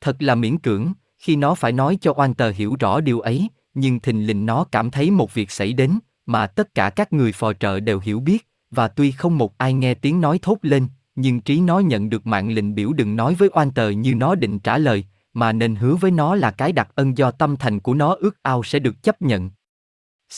[0.00, 3.48] Thật là miễn cưỡng, khi nó phải nói cho oan tờ hiểu rõ điều ấy,
[3.74, 7.32] nhưng thình lình nó cảm thấy một việc xảy đến, mà tất cả các người
[7.32, 10.86] phò trợ đều hiểu biết, và tuy không một ai nghe tiếng nói thốt lên,
[11.14, 14.34] nhưng trí nó nhận được mạng lệnh biểu đừng nói với oan tờ như nó
[14.34, 17.80] định trả lời, mà nên hứa với nó là cái đặc ân do tâm thành
[17.80, 19.50] của nó ước ao sẽ được chấp nhận.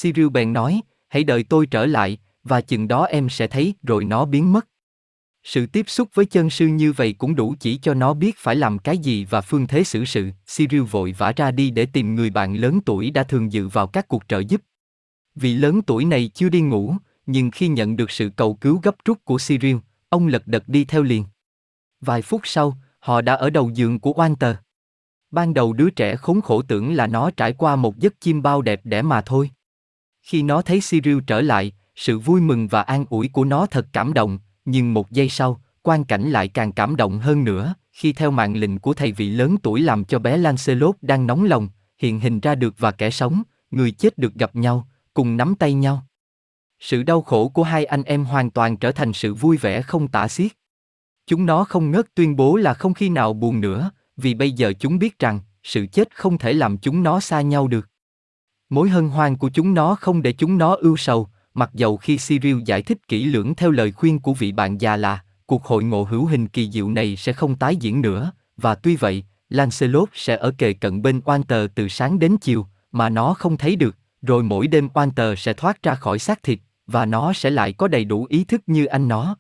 [0.03, 4.05] Cyril bèn nói, hãy đợi tôi trở lại, và chừng đó em sẽ thấy rồi
[4.05, 4.70] nó biến mất.
[5.45, 8.57] Sự tiếp xúc với chân sư như vậy cũng đủ chỉ cho nó biết phải
[8.57, 10.31] làm cái gì và phương thế xử sự.
[10.57, 13.87] Cyril vội vã ra đi để tìm người bạn lớn tuổi đã thường dự vào
[13.87, 14.61] các cuộc trợ giúp.
[15.35, 16.95] Vị lớn tuổi này chưa đi ngủ,
[17.27, 19.77] nhưng khi nhận được sự cầu cứu gấp rút của Cyril,
[20.09, 21.25] ông lật đật đi theo liền.
[22.01, 24.55] Vài phút sau, họ đã ở đầu giường của Walter.
[25.31, 28.63] Ban đầu đứa trẻ khốn khổ tưởng là nó trải qua một giấc chim bao
[28.63, 29.51] đẹp đẽ mà thôi.
[30.23, 33.87] Khi nó thấy Cyril trở lại, sự vui mừng và an ủi của nó thật
[33.93, 34.39] cảm động,
[34.71, 38.57] nhưng một giây sau, quan cảnh lại càng cảm động hơn nữa, khi theo mạng
[38.57, 42.41] lệnh của thầy vị lớn tuổi làm cho bé Lancelot đang nóng lòng, hiện hình
[42.41, 46.07] ra được và kẻ sống, người chết được gặp nhau, cùng nắm tay nhau.
[46.81, 50.09] Sự đau khổ của hai anh em hoàn toàn trở thành sự vui vẻ không
[50.09, 50.53] tả xiết.
[51.27, 54.73] Chúng nó không ngớt tuyên bố là không khi nào buồn nữa, vì bây giờ
[54.81, 57.89] chúng biết rằng, sự chết không thể làm chúng nó xa nhau được.
[58.71, 62.19] Mối hân hoan của chúng nó không để chúng nó ưu sầu, mặc dầu khi
[62.29, 65.85] Cyril giải thích kỹ lưỡng theo lời khuyên của vị bạn già là, cuộc hội
[65.85, 70.09] ngộ hữu hình kỳ diệu này sẽ không tái diễn nữa, và tuy vậy, Lancelot
[70.15, 73.97] sẽ ở kề cận bên Walter từ sáng đến chiều, mà nó không thấy được,
[74.23, 77.89] rồi mỗi đêm Walter sẽ thoát ra khỏi xác thịt, và nó sẽ lại có
[77.89, 79.37] đầy đủ ý thức như anh nó.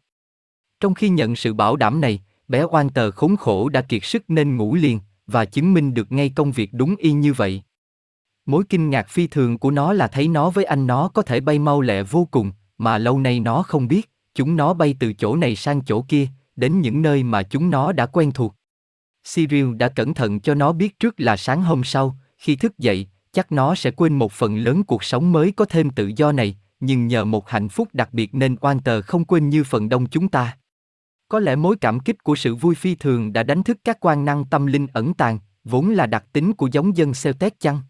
[0.80, 4.56] Trong khi nhận sự bảo đảm này, bé Walter khốn khổ đã kiệt sức nên
[4.56, 7.62] ngủ liền, và chứng minh được ngay công việc đúng y như vậy.
[8.46, 11.40] Mối kinh ngạc phi thường của nó là thấy nó với anh nó có thể
[11.40, 15.12] bay mau lẹ vô cùng, mà lâu nay nó không biết, chúng nó bay từ
[15.12, 16.26] chỗ này sang chỗ kia,
[16.56, 18.54] đến những nơi mà chúng nó đã quen thuộc.
[19.34, 23.06] Cyril đã cẩn thận cho nó biết trước là sáng hôm sau, khi thức dậy,
[23.32, 26.56] chắc nó sẽ quên một phần lớn cuộc sống mới có thêm tự do này,
[26.80, 30.06] nhưng nhờ một hạnh phúc đặc biệt nên oan tờ không quên như phần đông
[30.06, 30.56] chúng ta.
[31.28, 34.24] Có lẽ mối cảm kích của sự vui phi thường đã đánh thức các quan
[34.24, 37.80] năng tâm linh ẩn tàng, vốn là đặc tính của giống dân Celtic chăng?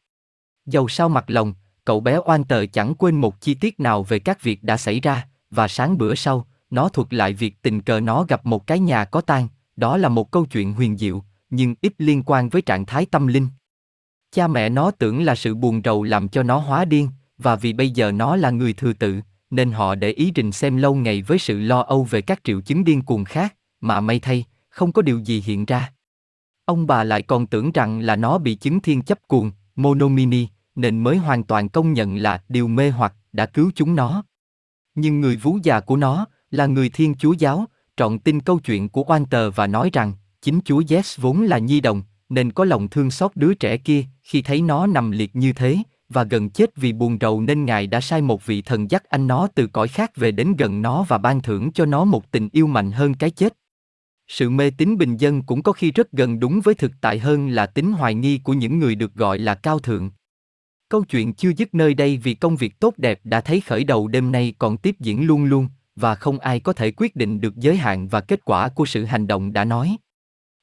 [0.70, 1.54] Dầu sao mặt lòng,
[1.84, 5.00] cậu bé oan tờ chẳng quên một chi tiết nào về các việc đã xảy
[5.00, 8.78] ra, và sáng bữa sau, nó thuật lại việc tình cờ nó gặp một cái
[8.78, 12.62] nhà có tang, đó là một câu chuyện huyền diệu, nhưng ít liên quan với
[12.62, 13.48] trạng thái tâm linh.
[14.32, 17.72] Cha mẹ nó tưởng là sự buồn rầu làm cho nó hóa điên, và vì
[17.72, 21.22] bây giờ nó là người thừa tự, nên họ để ý trình xem lâu ngày
[21.22, 24.92] với sự lo âu về các triệu chứng điên cuồng khác, mà may thay, không
[24.92, 25.92] có điều gì hiện ra.
[26.64, 31.02] Ông bà lại còn tưởng rằng là nó bị chứng thiên chấp cuồng, monomini, nên
[31.02, 34.24] mới hoàn toàn công nhận là điều mê hoặc đã cứu chúng nó.
[34.94, 37.64] Nhưng người vú già của nó, là người Thiên Chúa giáo,
[37.96, 41.58] trọn tin câu chuyện của oan tờ và nói rằng, chính Chúa Yes vốn là
[41.58, 45.36] nhi đồng, nên có lòng thương xót đứa trẻ kia khi thấy nó nằm liệt
[45.36, 45.78] như thế,
[46.08, 49.26] và gần chết vì buồn rầu nên Ngài đã sai một vị thần dắt anh
[49.26, 52.48] nó từ cõi khác về đến gần nó và ban thưởng cho nó một tình
[52.52, 53.56] yêu mạnh hơn cái chết.
[54.28, 57.48] Sự mê tín bình dân cũng có khi rất gần đúng với thực tại hơn
[57.48, 60.10] là tính hoài nghi của những người được gọi là cao thượng.
[60.90, 64.08] Câu chuyện chưa dứt nơi đây vì công việc tốt đẹp đã thấy khởi đầu
[64.08, 67.56] đêm nay còn tiếp diễn luôn luôn, và không ai có thể quyết định được
[67.56, 69.96] giới hạn và kết quả của sự hành động đã nói.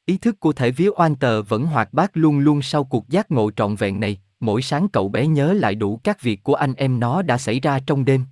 [0.06, 3.32] Ý thức của thể vía oan tờ vẫn hoạt bát luôn luôn sau cuộc giác
[3.32, 6.74] ngộ trọn vẹn này, mỗi sáng cậu bé nhớ lại đủ các việc của anh
[6.74, 8.26] em nó đã xảy ra trong đêm.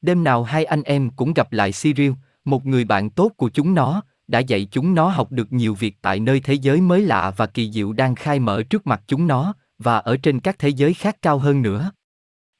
[0.00, 2.12] Đêm nào hai anh em cũng gặp lại Cyril,
[2.44, 5.96] một người bạn tốt của chúng nó, đã dạy chúng nó học được nhiều việc
[6.02, 9.26] tại nơi thế giới mới lạ và kỳ diệu đang khai mở trước mặt chúng
[9.26, 11.90] nó, và ở trên các thế giới khác cao hơn nữa.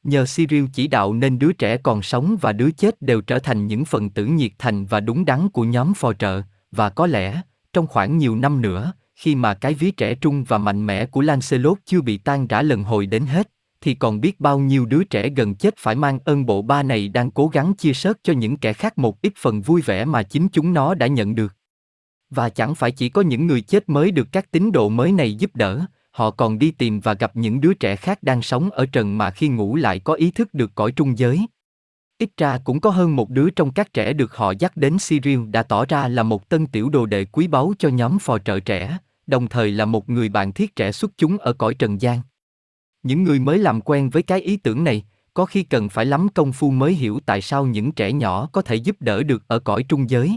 [0.02, 3.66] Nhờ Cyril chỉ đạo nên đứa trẻ còn sống và đứa chết đều trở thành
[3.66, 7.42] những phần tử nhiệt thành và đúng đắn của nhóm phò trợ, và có lẽ,
[7.72, 11.20] trong khoảng nhiều năm nữa, khi mà cái ví trẻ trung và mạnh mẽ của
[11.20, 13.50] Lancelot chưa bị tan rã lần hồi đến hết,
[13.81, 17.09] thì còn biết bao nhiêu đứa trẻ gần chết phải mang ơn bộ ba này
[17.09, 20.22] đang cố gắng chia sớt cho những kẻ khác một ít phần vui vẻ mà
[20.22, 21.54] chính chúng nó đã nhận được.
[22.31, 25.35] Và chẳng phải chỉ có những người chết mới được các tín đồ mới này
[25.35, 25.87] giúp đỡ,
[26.18, 29.31] họ còn đi tìm và gặp những đứa trẻ khác đang sống ở trần mà
[29.31, 31.46] khi ngủ lại có ý thức được cõi trung giới.
[32.18, 35.48] Ít ra cũng có hơn một đứa trong các trẻ được họ dắt đến Sirius
[35.50, 38.61] đã tỏ ra là một tân tiểu đồ đệ quý báu cho nhóm phò trợ
[38.61, 42.20] trẻ, đồng thời là một người bạn thiết trẻ xuất chúng ở cõi trần gian.
[43.02, 45.04] Những người mới làm quen với cái ý tưởng này,
[45.35, 48.62] có khi cần phải lắm công phu mới hiểu tại sao những trẻ nhỏ có
[48.62, 50.37] thể giúp đỡ được ở cõi trung giới.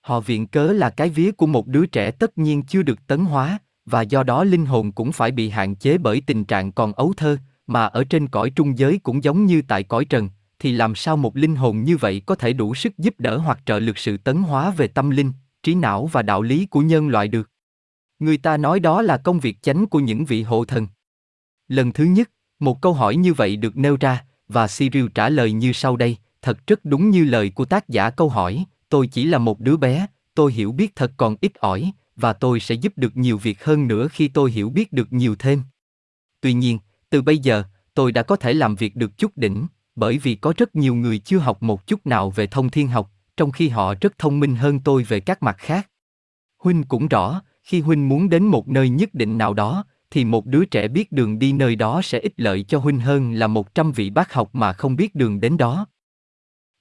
[0.00, 3.24] Họ viện cớ là cái vía của một đứa trẻ tất nhiên chưa được tấn
[3.24, 3.58] hóa,
[3.90, 7.12] và do đó linh hồn cũng phải bị hạn chế bởi tình trạng còn ấu
[7.16, 10.94] thơ, mà ở trên cõi trung giới cũng giống như tại cõi trần, thì làm
[10.94, 13.98] sao một linh hồn như vậy có thể đủ sức giúp đỡ hoặc trợ lực
[13.98, 17.50] sự tấn hóa về tâm linh, trí não và đạo lý của nhân loại được.
[18.18, 20.86] Người ta nói đó là công việc chánh của những vị hộ thần.
[21.68, 25.52] Lần thứ nhất, một câu hỏi như vậy được nêu ra, và Cyril trả lời
[25.52, 29.24] như sau đây, thật rất đúng như lời của tác giả câu hỏi, tôi chỉ
[29.24, 32.92] là một đứa bé, tôi hiểu biết thật còn ít ỏi, và tôi sẽ giúp
[32.96, 35.62] được nhiều việc hơn nữa khi tôi hiểu biết được nhiều thêm.
[36.40, 36.78] Tuy nhiên,
[37.10, 40.52] từ bây giờ, tôi đã có thể làm việc được chút đỉnh, bởi vì có
[40.56, 43.94] rất nhiều người chưa học một chút nào về thông thiên học, trong khi họ
[44.00, 45.90] rất thông minh hơn tôi về các mặt khác.
[46.58, 50.46] Huynh cũng rõ, khi huynh muốn đến một nơi nhất định nào đó, thì một
[50.46, 53.74] đứa trẻ biết đường đi nơi đó sẽ ích lợi cho huynh hơn là một
[53.74, 55.86] trăm vị bác học mà không biết đường đến đó.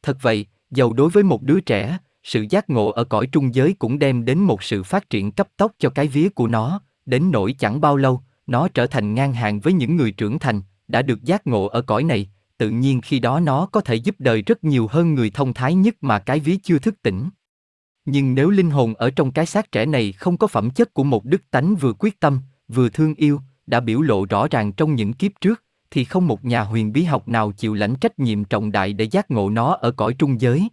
[0.03, 1.97] Thật vậy, dầu đối với một đứa trẻ,
[2.29, 5.47] sự giác ngộ ở cõi trung giới cũng đem đến một sự phát triển cấp
[5.57, 9.33] tốc cho cái vía của nó, đến nỗi chẳng bao lâu, nó trở thành ngang
[9.33, 13.01] hàng với những người trưởng thành, đã được giác ngộ ở cõi này, tự nhiên
[13.01, 16.19] khi đó nó có thể giúp đời rất nhiều hơn người thông thái nhất mà
[16.19, 17.29] cái ví chưa thức tỉnh.
[18.05, 21.03] Nhưng nếu linh hồn ở trong cái xác trẻ này không có phẩm chất của
[21.03, 24.95] một đức tánh vừa quyết tâm, vừa thương yêu, đã biểu lộ rõ ràng trong
[24.95, 28.43] những kiếp trước, thì không một nhà huyền bí học nào chịu lãnh trách nhiệm
[28.43, 30.69] trọng đại để giác ngộ nó ở cõi trung giới.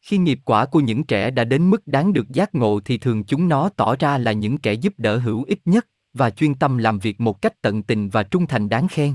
[0.00, 3.24] Khi nghiệp quả của những trẻ đã đến mức đáng được giác ngộ thì thường
[3.24, 6.78] chúng nó tỏ ra là những kẻ giúp đỡ hữu ích nhất và chuyên tâm
[6.78, 9.14] làm việc một cách tận tình và trung thành đáng khen.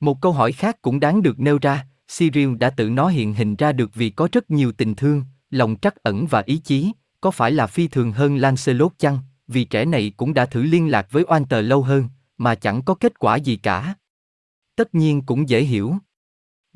[0.00, 1.86] Một câu hỏi khác cũng đáng được nêu ra,
[2.18, 5.76] Cyril đã tự nó hiện hình ra được vì có rất nhiều tình thương, lòng
[5.82, 9.18] trắc ẩn và ý chí, có phải là phi thường hơn Lancelot chăng,
[9.48, 12.82] vì trẻ này cũng đã thử liên lạc với oan tờ lâu hơn, mà chẳng
[12.82, 13.94] có kết quả gì cả.
[14.76, 15.94] Tất nhiên cũng dễ hiểu.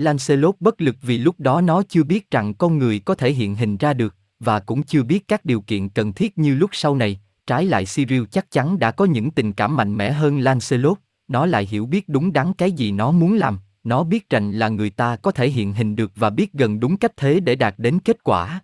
[0.00, 3.54] Lancelot bất lực vì lúc đó nó chưa biết rằng con người có thể hiện
[3.54, 6.96] hình ra được, và cũng chưa biết các điều kiện cần thiết như lúc sau
[6.96, 10.98] này, trái lại Cyril chắc chắn đã có những tình cảm mạnh mẽ hơn Lancelot,
[11.28, 14.68] nó lại hiểu biết đúng đắn cái gì nó muốn làm, nó biết rằng là
[14.68, 17.74] người ta có thể hiện hình được và biết gần đúng cách thế để đạt
[17.78, 18.60] đến kết quả.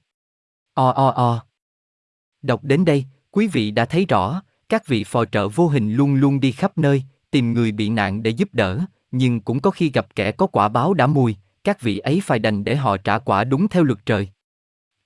[0.74, 1.46] O o o.
[2.42, 6.14] Đọc đến đây, quý vị đã thấy rõ, các vị phò trợ vô hình luôn
[6.14, 8.80] luôn đi khắp nơi, tìm người bị nạn để giúp đỡ,
[9.16, 12.38] nhưng cũng có khi gặp kẻ có quả báo đã mùi, các vị ấy phải
[12.38, 14.28] đành để họ trả quả đúng theo luật trời.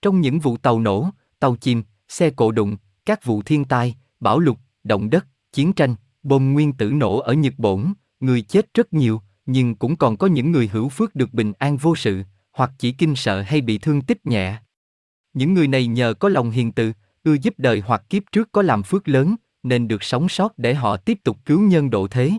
[0.02, 4.38] Trong những vụ tàu nổ, tàu chìm, xe cộ đụng, các vụ thiên tai, bão
[4.38, 8.92] lụt, động đất, chiến tranh, bom nguyên tử nổ ở Nhật Bản, người chết rất
[8.92, 12.70] nhiều, nhưng cũng còn có những người hữu phước được bình an vô sự, hoặc
[12.78, 14.56] chỉ kinh sợ hay bị thương tích nhẹ.
[15.32, 16.92] Những người này nhờ có lòng hiền từ,
[17.24, 20.74] ưa giúp đời hoặc kiếp trước có làm phước lớn, nên được sống sót để
[20.74, 22.32] họ tiếp tục cứu nhân độ thế.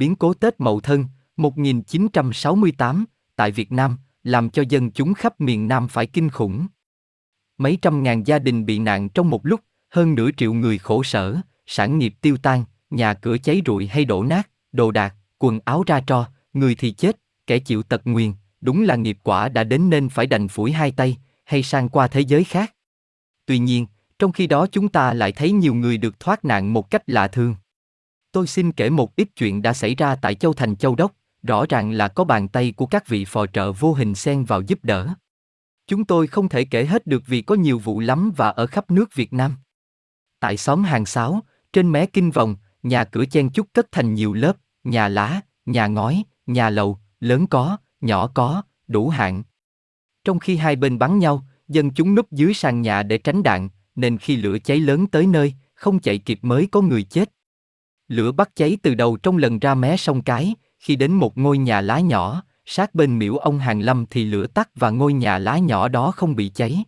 [0.00, 1.04] Biến cố Tết Mậu Thân,
[1.36, 3.04] 1968,
[3.36, 6.66] tại Việt Nam, làm cho dân chúng khắp miền Nam phải kinh khủng.
[7.58, 9.60] Mấy trăm ngàn gia đình bị nạn trong một lúc,
[9.90, 11.36] hơn nửa triệu người khổ sở,
[11.66, 15.82] sản nghiệp tiêu tan, nhà cửa cháy rụi hay đổ nát, đồ đạc, quần áo
[15.86, 19.90] ra tro, người thì chết, kẻ chịu tật nguyền, đúng là nghiệp quả đã đến
[19.90, 22.74] nên phải đành phủi hai tay, hay sang qua thế giới khác.
[23.46, 23.86] Tuy nhiên,
[24.18, 27.28] trong khi đó chúng ta lại thấy nhiều người được thoát nạn một cách lạ
[27.28, 27.54] thường.
[28.32, 31.12] Tôi xin kể một ít chuyện đã xảy ra tại Châu Thành Châu Đốc,
[31.42, 34.60] rõ ràng là có bàn tay của các vị phò trợ vô hình xen vào
[34.60, 35.08] giúp đỡ.
[35.86, 38.90] Chúng tôi không thể kể hết được vì có nhiều vụ lắm và ở khắp
[38.90, 39.56] nước Việt Nam.
[40.40, 41.40] Tại xóm hàng sáo,
[41.72, 45.86] trên mé kinh vòng, nhà cửa chen chúc cất thành nhiều lớp, nhà lá, nhà
[45.86, 49.42] ngói, nhà lầu, lớn có, nhỏ có, đủ hạng.
[50.24, 53.68] Trong khi hai bên bắn nhau, dân chúng núp dưới sàn nhà để tránh đạn,
[53.94, 57.32] nên khi lửa cháy lớn tới nơi, không chạy kịp mới có người chết.
[58.10, 61.58] Lửa bắt cháy từ đầu trong lần ra mé sông cái, khi đến một ngôi
[61.58, 65.38] nhà lá nhỏ, sát bên miễu ông Hàng Lâm thì lửa tắt và ngôi nhà
[65.38, 66.84] lá nhỏ đó không bị cháy.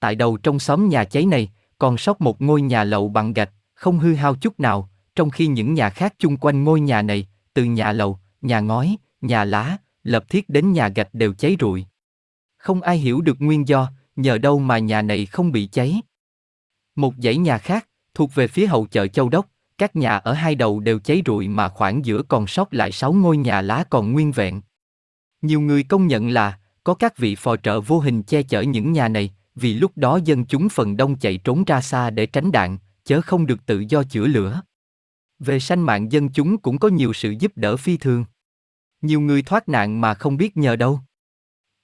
[0.00, 3.50] Tại đầu trong xóm nhà cháy này, còn sót một ngôi nhà lậu bằng gạch,
[3.74, 7.28] không hư hao chút nào, trong khi những nhà khác chung quanh ngôi nhà này,
[7.54, 11.86] từ nhà lầu, nhà ngói, nhà lá, lập thiết đến nhà gạch đều cháy rụi.
[12.56, 16.00] Không ai hiểu được nguyên do, nhờ đâu mà nhà này không bị cháy.
[16.96, 19.46] Một dãy nhà khác, thuộc về phía hậu chợ Châu Đốc,
[19.80, 23.12] các nhà ở hai đầu đều cháy rụi mà khoảng giữa còn sót lại sáu
[23.12, 24.60] ngôi nhà lá còn nguyên vẹn.
[25.42, 28.92] Nhiều người công nhận là, có các vị phò trợ vô hình che chở những
[28.92, 32.52] nhà này, vì lúc đó dân chúng phần đông chạy trốn ra xa để tránh
[32.52, 34.62] đạn, chớ không được tự do chữa lửa.
[35.38, 38.24] Về sanh mạng dân chúng cũng có nhiều sự giúp đỡ phi thường.
[39.02, 41.00] Nhiều người thoát nạn mà không biết nhờ đâu.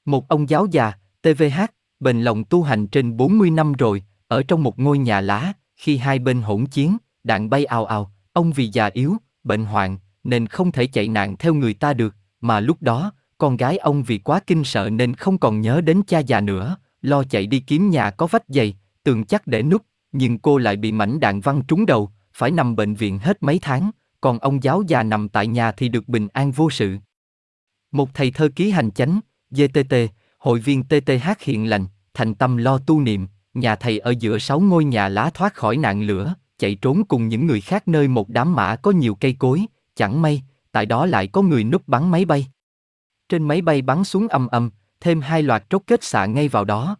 [0.04, 1.60] Một ông giáo già, TVH,
[2.00, 5.96] bền lòng tu hành trên 40 năm rồi, ở trong một ngôi nhà lá, khi
[5.96, 6.96] hai bên hỗn chiến,
[7.26, 11.36] đạn bay ào ào, ông vì già yếu, bệnh hoạn, nên không thể chạy nạn
[11.36, 15.14] theo người ta được, mà lúc đó, con gái ông vì quá kinh sợ nên
[15.14, 18.76] không còn nhớ đến cha già nữa, lo chạy đi kiếm nhà có vách dày,
[19.02, 22.76] tường chắc để núp, nhưng cô lại bị mảnh đạn văng trúng đầu, phải nằm
[22.76, 26.28] bệnh viện hết mấy tháng, còn ông giáo già nằm tại nhà thì được bình
[26.32, 26.96] an vô sự.
[27.92, 29.94] Một thầy thơ ký hành chánh, GTT,
[30.38, 34.60] hội viên TTH hiện lành, thành tâm lo tu niệm, nhà thầy ở giữa sáu
[34.60, 38.28] ngôi nhà lá thoát khỏi nạn lửa, chạy trốn cùng những người khác nơi một
[38.28, 40.42] đám mã có nhiều cây cối, chẳng may,
[40.72, 42.46] tại đó lại có người núp bắn máy bay.
[43.28, 46.64] Trên máy bay bắn xuống âm âm, thêm hai loạt trốt kết xạ ngay vào
[46.64, 46.96] đó.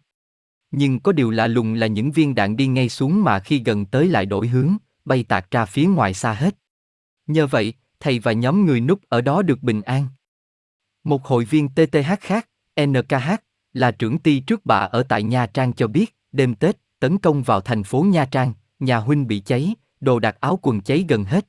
[0.71, 3.85] Nhưng có điều lạ lùng là những viên đạn đi ngay xuống mà khi gần
[3.85, 6.55] tới lại đổi hướng, bay tạc ra phía ngoài xa hết.
[7.27, 10.07] Nhờ vậy, thầy và nhóm người núp ở đó được bình an.
[11.03, 12.49] Một hội viên TTH khác,
[12.81, 13.31] NKH,
[13.73, 17.43] là trưởng ty trước bà ở tại Nha Trang cho biết, đêm Tết, tấn công
[17.43, 21.23] vào thành phố Nha Trang, nhà huynh bị cháy, đồ đạc áo quần cháy gần
[21.23, 21.47] hết.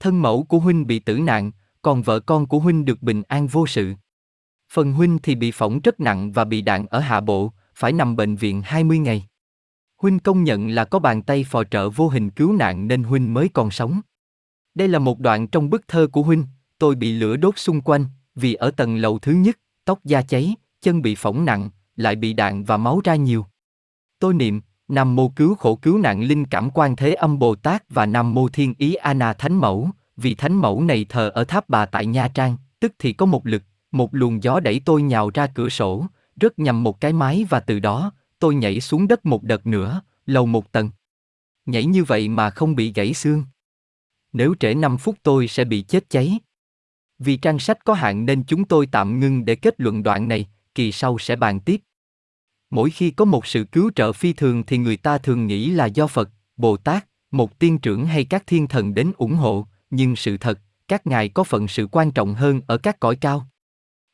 [0.00, 1.50] Thân mẫu của huynh bị tử nạn,
[1.82, 3.94] còn vợ con của huynh được bình an vô sự.
[4.72, 8.16] Phần huynh thì bị phỏng rất nặng và bị đạn ở hạ bộ, phải nằm
[8.16, 9.26] bệnh viện 20 ngày.
[9.96, 13.34] Huynh công nhận là có bàn tay phò trợ vô hình cứu nạn nên huynh
[13.34, 14.00] mới còn sống.
[14.74, 16.44] Đây là một đoạn trong bức thơ của huynh,
[16.78, 20.54] tôi bị lửa đốt xung quanh, vì ở tầng lầu thứ nhất, tóc da cháy,
[20.82, 23.46] chân bị phỏng nặng, lại bị đạn và máu ra nhiều.
[24.18, 27.82] Tôi niệm, Nam mô cứu khổ cứu nạn linh cảm quan thế âm Bồ Tát
[27.90, 31.68] và Nam mô thiên ý Ana Thánh Mẫu, vì Thánh Mẫu này thờ ở tháp
[31.68, 35.30] bà tại Nha Trang, tức thì có một lực, một luồng gió đẩy tôi nhào
[35.34, 36.06] ra cửa sổ,
[36.40, 40.00] rớt nhầm một cái mái và từ đó, tôi nhảy xuống đất một đợt nữa,
[40.26, 40.90] lầu một tầng.
[41.66, 43.44] Nhảy như vậy mà không bị gãy xương.
[44.32, 46.38] Nếu trễ 5 phút tôi sẽ bị chết cháy.
[47.18, 50.48] Vì trang sách có hạn nên chúng tôi tạm ngưng để kết luận đoạn này,
[50.74, 51.80] kỳ sau sẽ bàn tiếp.
[52.70, 55.86] Mỗi khi có một sự cứu trợ phi thường thì người ta thường nghĩ là
[55.86, 60.16] do Phật, Bồ Tát, một tiên trưởng hay các thiên thần đến ủng hộ, nhưng
[60.16, 63.46] sự thật, các ngài có phận sự quan trọng hơn ở các cõi cao.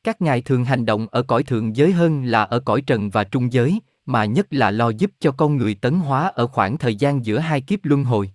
[0.04, 3.24] Các ngài thường hành động ở cõi thượng giới hơn là ở cõi trần và
[3.24, 6.94] trung giới, mà nhất là lo giúp cho con người tấn hóa ở khoảng thời
[6.94, 8.30] gian giữa hai kiếp luân hồi.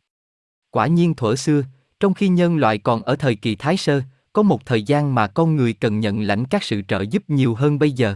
[0.69, 1.63] Quả nhiên thuở xưa,
[1.99, 4.01] trong khi nhân loại còn ở thời kỳ Thái Sơ,
[4.33, 7.55] có một thời gian mà con người cần nhận lãnh các sự trợ giúp nhiều
[7.55, 8.15] hơn bây giờ.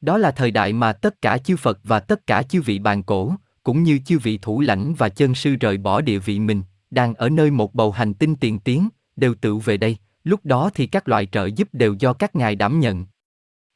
[0.00, 3.02] Đó là thời đại mà tất cả chư Phật và tất cả chư vị bàn
[3.02, 6.62] cổ, cũng như chư vị thủ lãnh và chân sư rời bỏ địa vị mình,
[6.90, 10.70] đang ở nơi một bầu hành tinh tiền tiến, đều tự về đây, lúc đó
[10.74, 13.06] thì các loại trợ giúp đều do các ngài đảm nhận.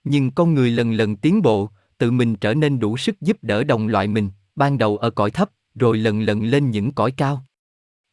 [0.04, 3.64] Nhưng con người lần lần tiến bộ, tự mình trở nên đủ sức giúp đỡ
[3.64, 7.44] đồng loại mình, ban đầu ở cõi thấp, rồi lần lần lên những cõi cao.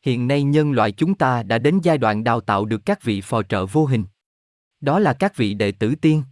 [0.02, 3.22] Hiện nay nhân loại chúng ta đã đến giai đoạn đào tạo được các vị
[3.22, 4.04] phò trợ vô hình.
[4.82, 6.24] Đó là các vị đệ tử tiên.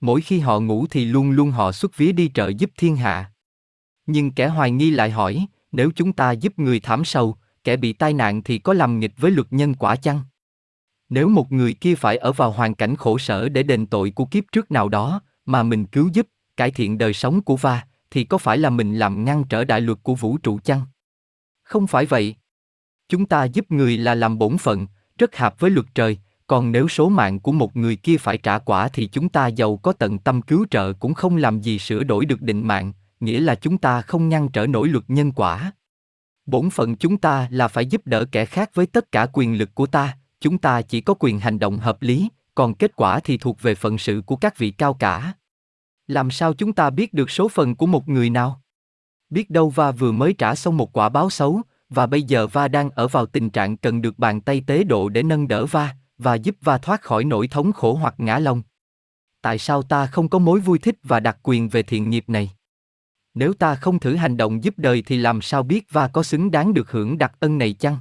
[0.00, 3.32] Mỗi khi họ ngủ thì luôn luôn họ xuất vía đi trợ giúp thiên hạ.
[4.06, 7.92] Nhưng kẻ hoài nghi lại hỏi, nếu chúng ta giúp người thảm sầu, kẻ bị
[7.92, 10.20] tai nạn thì có làm nghịch với luật nhân quả chăng?
[11.08, 14.24] Nếu một người kia phải ở vào hoàn cảnh khổ sở để đền tội của
[14.24, 16.26] kiếp trước nào đó, mà mình cứu giúp,
[16.56, 19.80] cải thiện đời sống của va, thì có phải là mình làm ngăn trở đại
[19.80, 20.82] luật của vũ trụ chăng?
[21.62, 22.34] Không phải vậy.
[23.08, 24.86] Chúng ta giúp người là làm bổn phận,
[25.18, 26.18] rất hợp với luật trời,
[26.50, 29.76] còn nếu số mạng của một người kia phải trả quả thì chúng ta giàu
[29.76, 33.40] có tận tâm cứu trợ cũng không làm gì sửa đổi được định mạng, nghĩa
[33.40, 35.72] là chúng ta không ngăn trở nổi luật nhân quả.
[36.46, 39.74] Bổn phận chúng ta là phải giúp đỡ kẻ khác với tất cả quyền lực
[39.74, 43.38] của ta, chúng ta chỉ có quyền hành động hợp lý, còn kết quả thì
[43.38, 45.32] thuộc về phận sự của các vị cao cả.
[46.06, 48.60] Làm sao chúng ta biết được số phận của một người nào?
[49.30, 52.68] Biết đâu Va vừa mới trả xong một quả báo xấu, và bây giờ Va
[52.68, 55.94] đang ở vào tình trạng cần được bàn tay tế độ để nâng đỡ Va,
[56.22, 58.62] và giúp Va thoát khỏi nỗi thống khổ hoặc ngã lòng.
[59.42, 62.50] Tại sao ta không có mối vui thích và đặc quyền về thiện nghiệp này?
[63.34, 66.50] Nếu ta không thử hành động giúp đời thì làm sao biết Va có xứng
[66.50, 67.96] đáng được hưởng đặc ân này chăng?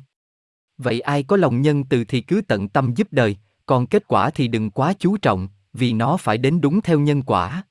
[0.78, 4.30] Vậy ai có lòng nhân từ thì cứ tận tâm giúp đời, còn kết quả
[4.30, 7.64] thì đừng quá chú trọng, vì nó phải đến đúng theo nhân quả.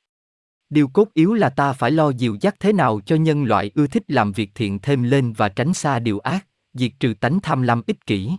[0.71, 3.87] Điều cốt yếu là ta phải lo dìu dắt thế nào cho nhân loại ưa
[3.87, 7.63] thích làm việc thiện thêm lên và tránh xa điều ác, diệt trừ tánh tham
[7.63, 8.31] lam ích kỷ.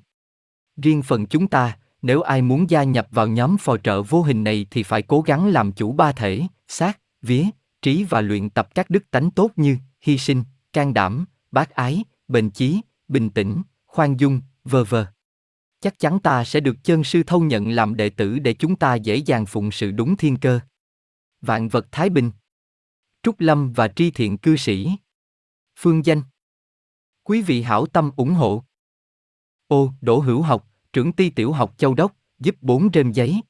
[0.81, 4.43] Riêng phần chúng ta, nếu ai muốn gia nhập vào nhóm phò trợ vô hình
[4.43, 7.45] này thì phải cố gắng làm chủ ba thể, xác, vía,
[7.81, 10.43] trí và luyện tập các đức tánh tốt như hy sinh,
[10.73, 15.05] can đảm, bác ái, bền chí, bình tĩnh, khoan dung, vờ vờ.
[15.81, 18.95] Chắc chắn ta sẽ được chân sư thâu nhận làm đệ tử để chúng ta
[18.95, 20.59] dễ dàng phụng sự đúng thiên cơ.
[21.41, 22.31] Vạn vật Thái Bình
[23.23, 24.91] Trúc Lâm và Tri Thiện Cư Sĩ
[25.79, 26.21] Phương danh
[27.23, 28.63] Quý vị hảo tâm ủng hộ
[29.67, 33.41] Ô, Đỗ Hữu Học, trưởng ty tiểu học Châu Đốc, giúp 4 trên giấy.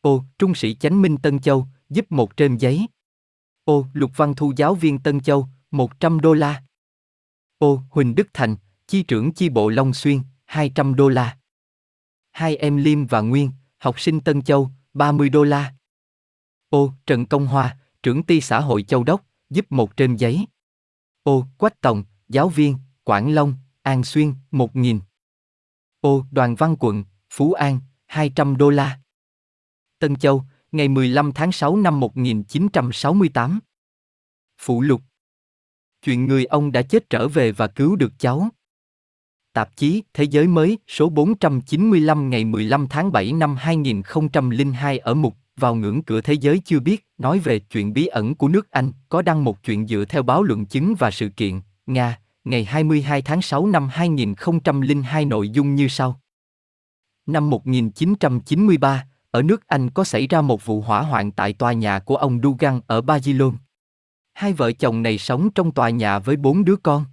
[0.00, 2.86] Ô, Trung sĩ Chánh Minh Tân Châu, giúp một trên giấy.
[3.64, 6.62] Ô, Lục Văn Thu giáo viên Tân Châu, 100 đô la.
[7.58, 8.56] Ô, Huỳnh Đức Thành,
[8.86, 11.38] chi trưởng chi bộ Long Xuyên, 200 đô la.
[12.30, 15.74] Hai em Liêm và Nguyên, học sinh Tân Châu, 30 đô la.
[16.68, 20.46] Ô, Trần Công Hoa, trưởng ty xã hội Châu Đốc, giúp một trên giấy.
[21.22, 25.00] Ô, Quách Tòng, giáo viên, Quảng Long, An Xuyên, 1.000.
[26.02, 28.98] Ô, Đoàn Văn Quận, Phú An, 200 đô la.
[29.98, 33.60] Tân Châu, ngày 15 tháng 6 năm 1968.
[34.60, 35.00] Phụ lục.
[36.04, 38.48] Chuyện người ông đã chết trở về và cứu được cháu.
[39.52, 45.36] Tạp chí Thế giới mới số 495 ngày 15 tháng 7 năm 2002 ở mục
[45.56, 48.92] vào ngưỡng cửa thế giới chưa biết, nói về chuyện bí ẩn của nước Anh,
[49.08, 53.22] có đăng một chuyện dựa theo báo luận chứng và sự kiện, Nga, ngày 22
[53.22, 56.20] tháng 6 năm 2002 nội dung như sau.
[57.26, 61.98] Năm 1993, ở nước Anh có xảy ra một vụ hỏa hoạn tại tòa nhà
[61.98, 63.54] của ông Dugan ở Babylon.
[64.32, 67.04] Hai vợ chồng này sống trong tòa nhà với bốn đứa con.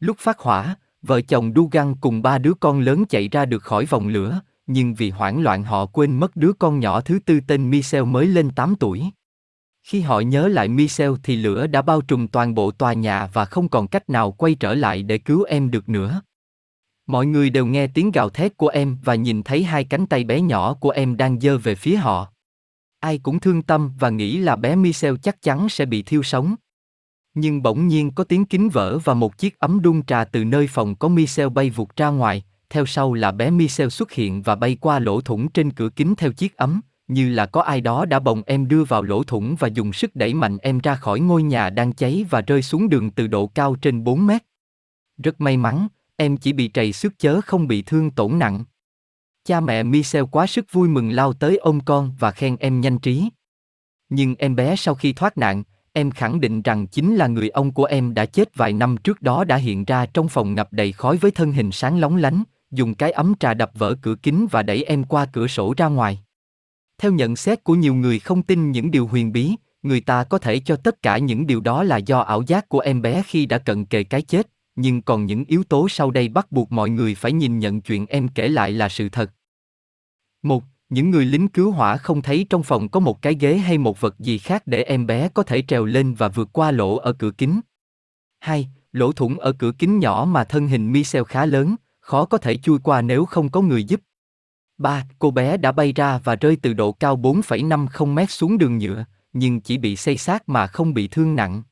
[0.00, 3.86] Lúc phát hỏa, vợ chồng Dugan cùng ba đứa con lớn chạy ra được khỏi
[3.86, 7.70] vòng lửa, nhưng vì hoảng loạn họ quên mất đứa con nhỏ thứ tư tên
[7.70, 9.10] Michel mới lên 8 tuổi.
[9.88, 13.44] Khi họ nhớ lại Michel thì lửa đã bao trùm toàn bộ tòa nhà và
[13.44, 16.22] không còn cách nào quay trở lại để cứu em được nữa.
[17.06, 20.24] Mọi người đều nghe tiếng gào thét của em và nhìn thấy hai cánh tay
[20.24, 22.32] bé nhỏ của em đang dơ về phía họ.
[23.00, 26.54] Ai cũng thương tâm và nghĩ là bé Michel chắc chắn sẽ bị thiêu sống.
[27.34, 30.66] Nhưng bỗng nhiên có tiếng kính vỡ và một chiếc ấm đun trà từ nơi
[30.66, 34.54] phòng có Michel bay vụt ra ngoài, theo sau là bé Michel xuất hiện và
[34.54, 38.04] bay qua lỗ thủng trên cửa kính theo chiếc ấm, như là có ai đó
[38.04, 41.20] đã bồng em đưa vào lỗ thủng và dùng sức đẩy mạnh em ra khỏi
[41.20, 44.42] ngôi nhà đang cháy và rơi xuống đường từ độ cao trên 4 mét.
[45.22, 48.64] Rất may mắn, em chỉ bị trầy xước chớ không bị thương tổn nặng.
[49.44, 52.98] Cha mẹ Michel quá sức vui mừng lao tới ôm con và khen em nhanh
[52.98, 53.28] trí.
[54.08, 57.72] Nhưng em bé sau khi thoát nạn, em khẳng định rằng chính là người ông
[57.72, 60.92] của em đã chết vài năm trước đó đã hiện ra trong phòng ngập đầy
[60.92, 64.46] khói với thân hình sáng lóng lánh, dùng cái ấm trà đập vỡ cửa kính
[64.50, 66.22] và đẩy em qua cửa sổ ra ngoài.
[66.98, 70.38] Theo nhận xét của nhiều người không tin những điều huyền bí, người ta có
[70.38, 73.46] thể cho tất cả những điều đó là do ảo giác của em bé khi
[73.46, 76.90] đã cận kề cái chết, nhưng còn những yếu tố sau đây bắt buộc mọi
[76.90, 79.30] người phải nhìn nhận chuyện em kể lại là sự thật.
[80.42, 83.78] Một, những người lính cứu hỏa không thấy trong phòng có một cái ghế hay
[83.78, 86.96] một vật gì khác để em bé có thể trèo lên và vượt qua lỗ
[86.96, 87.60] ở cửa kính.
[88.40, 92.38] Hai, lỗ thủng ở cửa kính nhỏ mà thân hình Michel khá lớn, khó có
[92.38, 94.00] thể chui qua nếu không có người giúp.
[94.78, 95.04] 3.
[95.18, 99.04] Cô bé đã bay ra và rơi từ độ cao 4,50 mét xuống đường nhựa,
[99.32, 101.62] nhưng chỉ bị xây xác mà không bị thương nặng.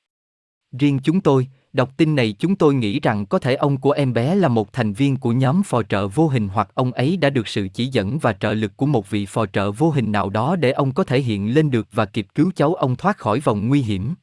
[0.78, 4.12] Riêng chúng tôi, đọc tin này chúng tôi nghĩ rằng có thể ông của em
[4.12, 7.30] bé là một thành viên của nhóm phò trợ vô hình hoặc ông ấy đã
[7.30, 10.30] được sự chỉ dẫn và trợ lực của một vị phò trợ vô hình nào
[10.30, 13.40] đó để ông có thể hiện lên được và kịp cứu cháu ông thoát khỏi
[13.40, 14.14] vòng nguy hiểm.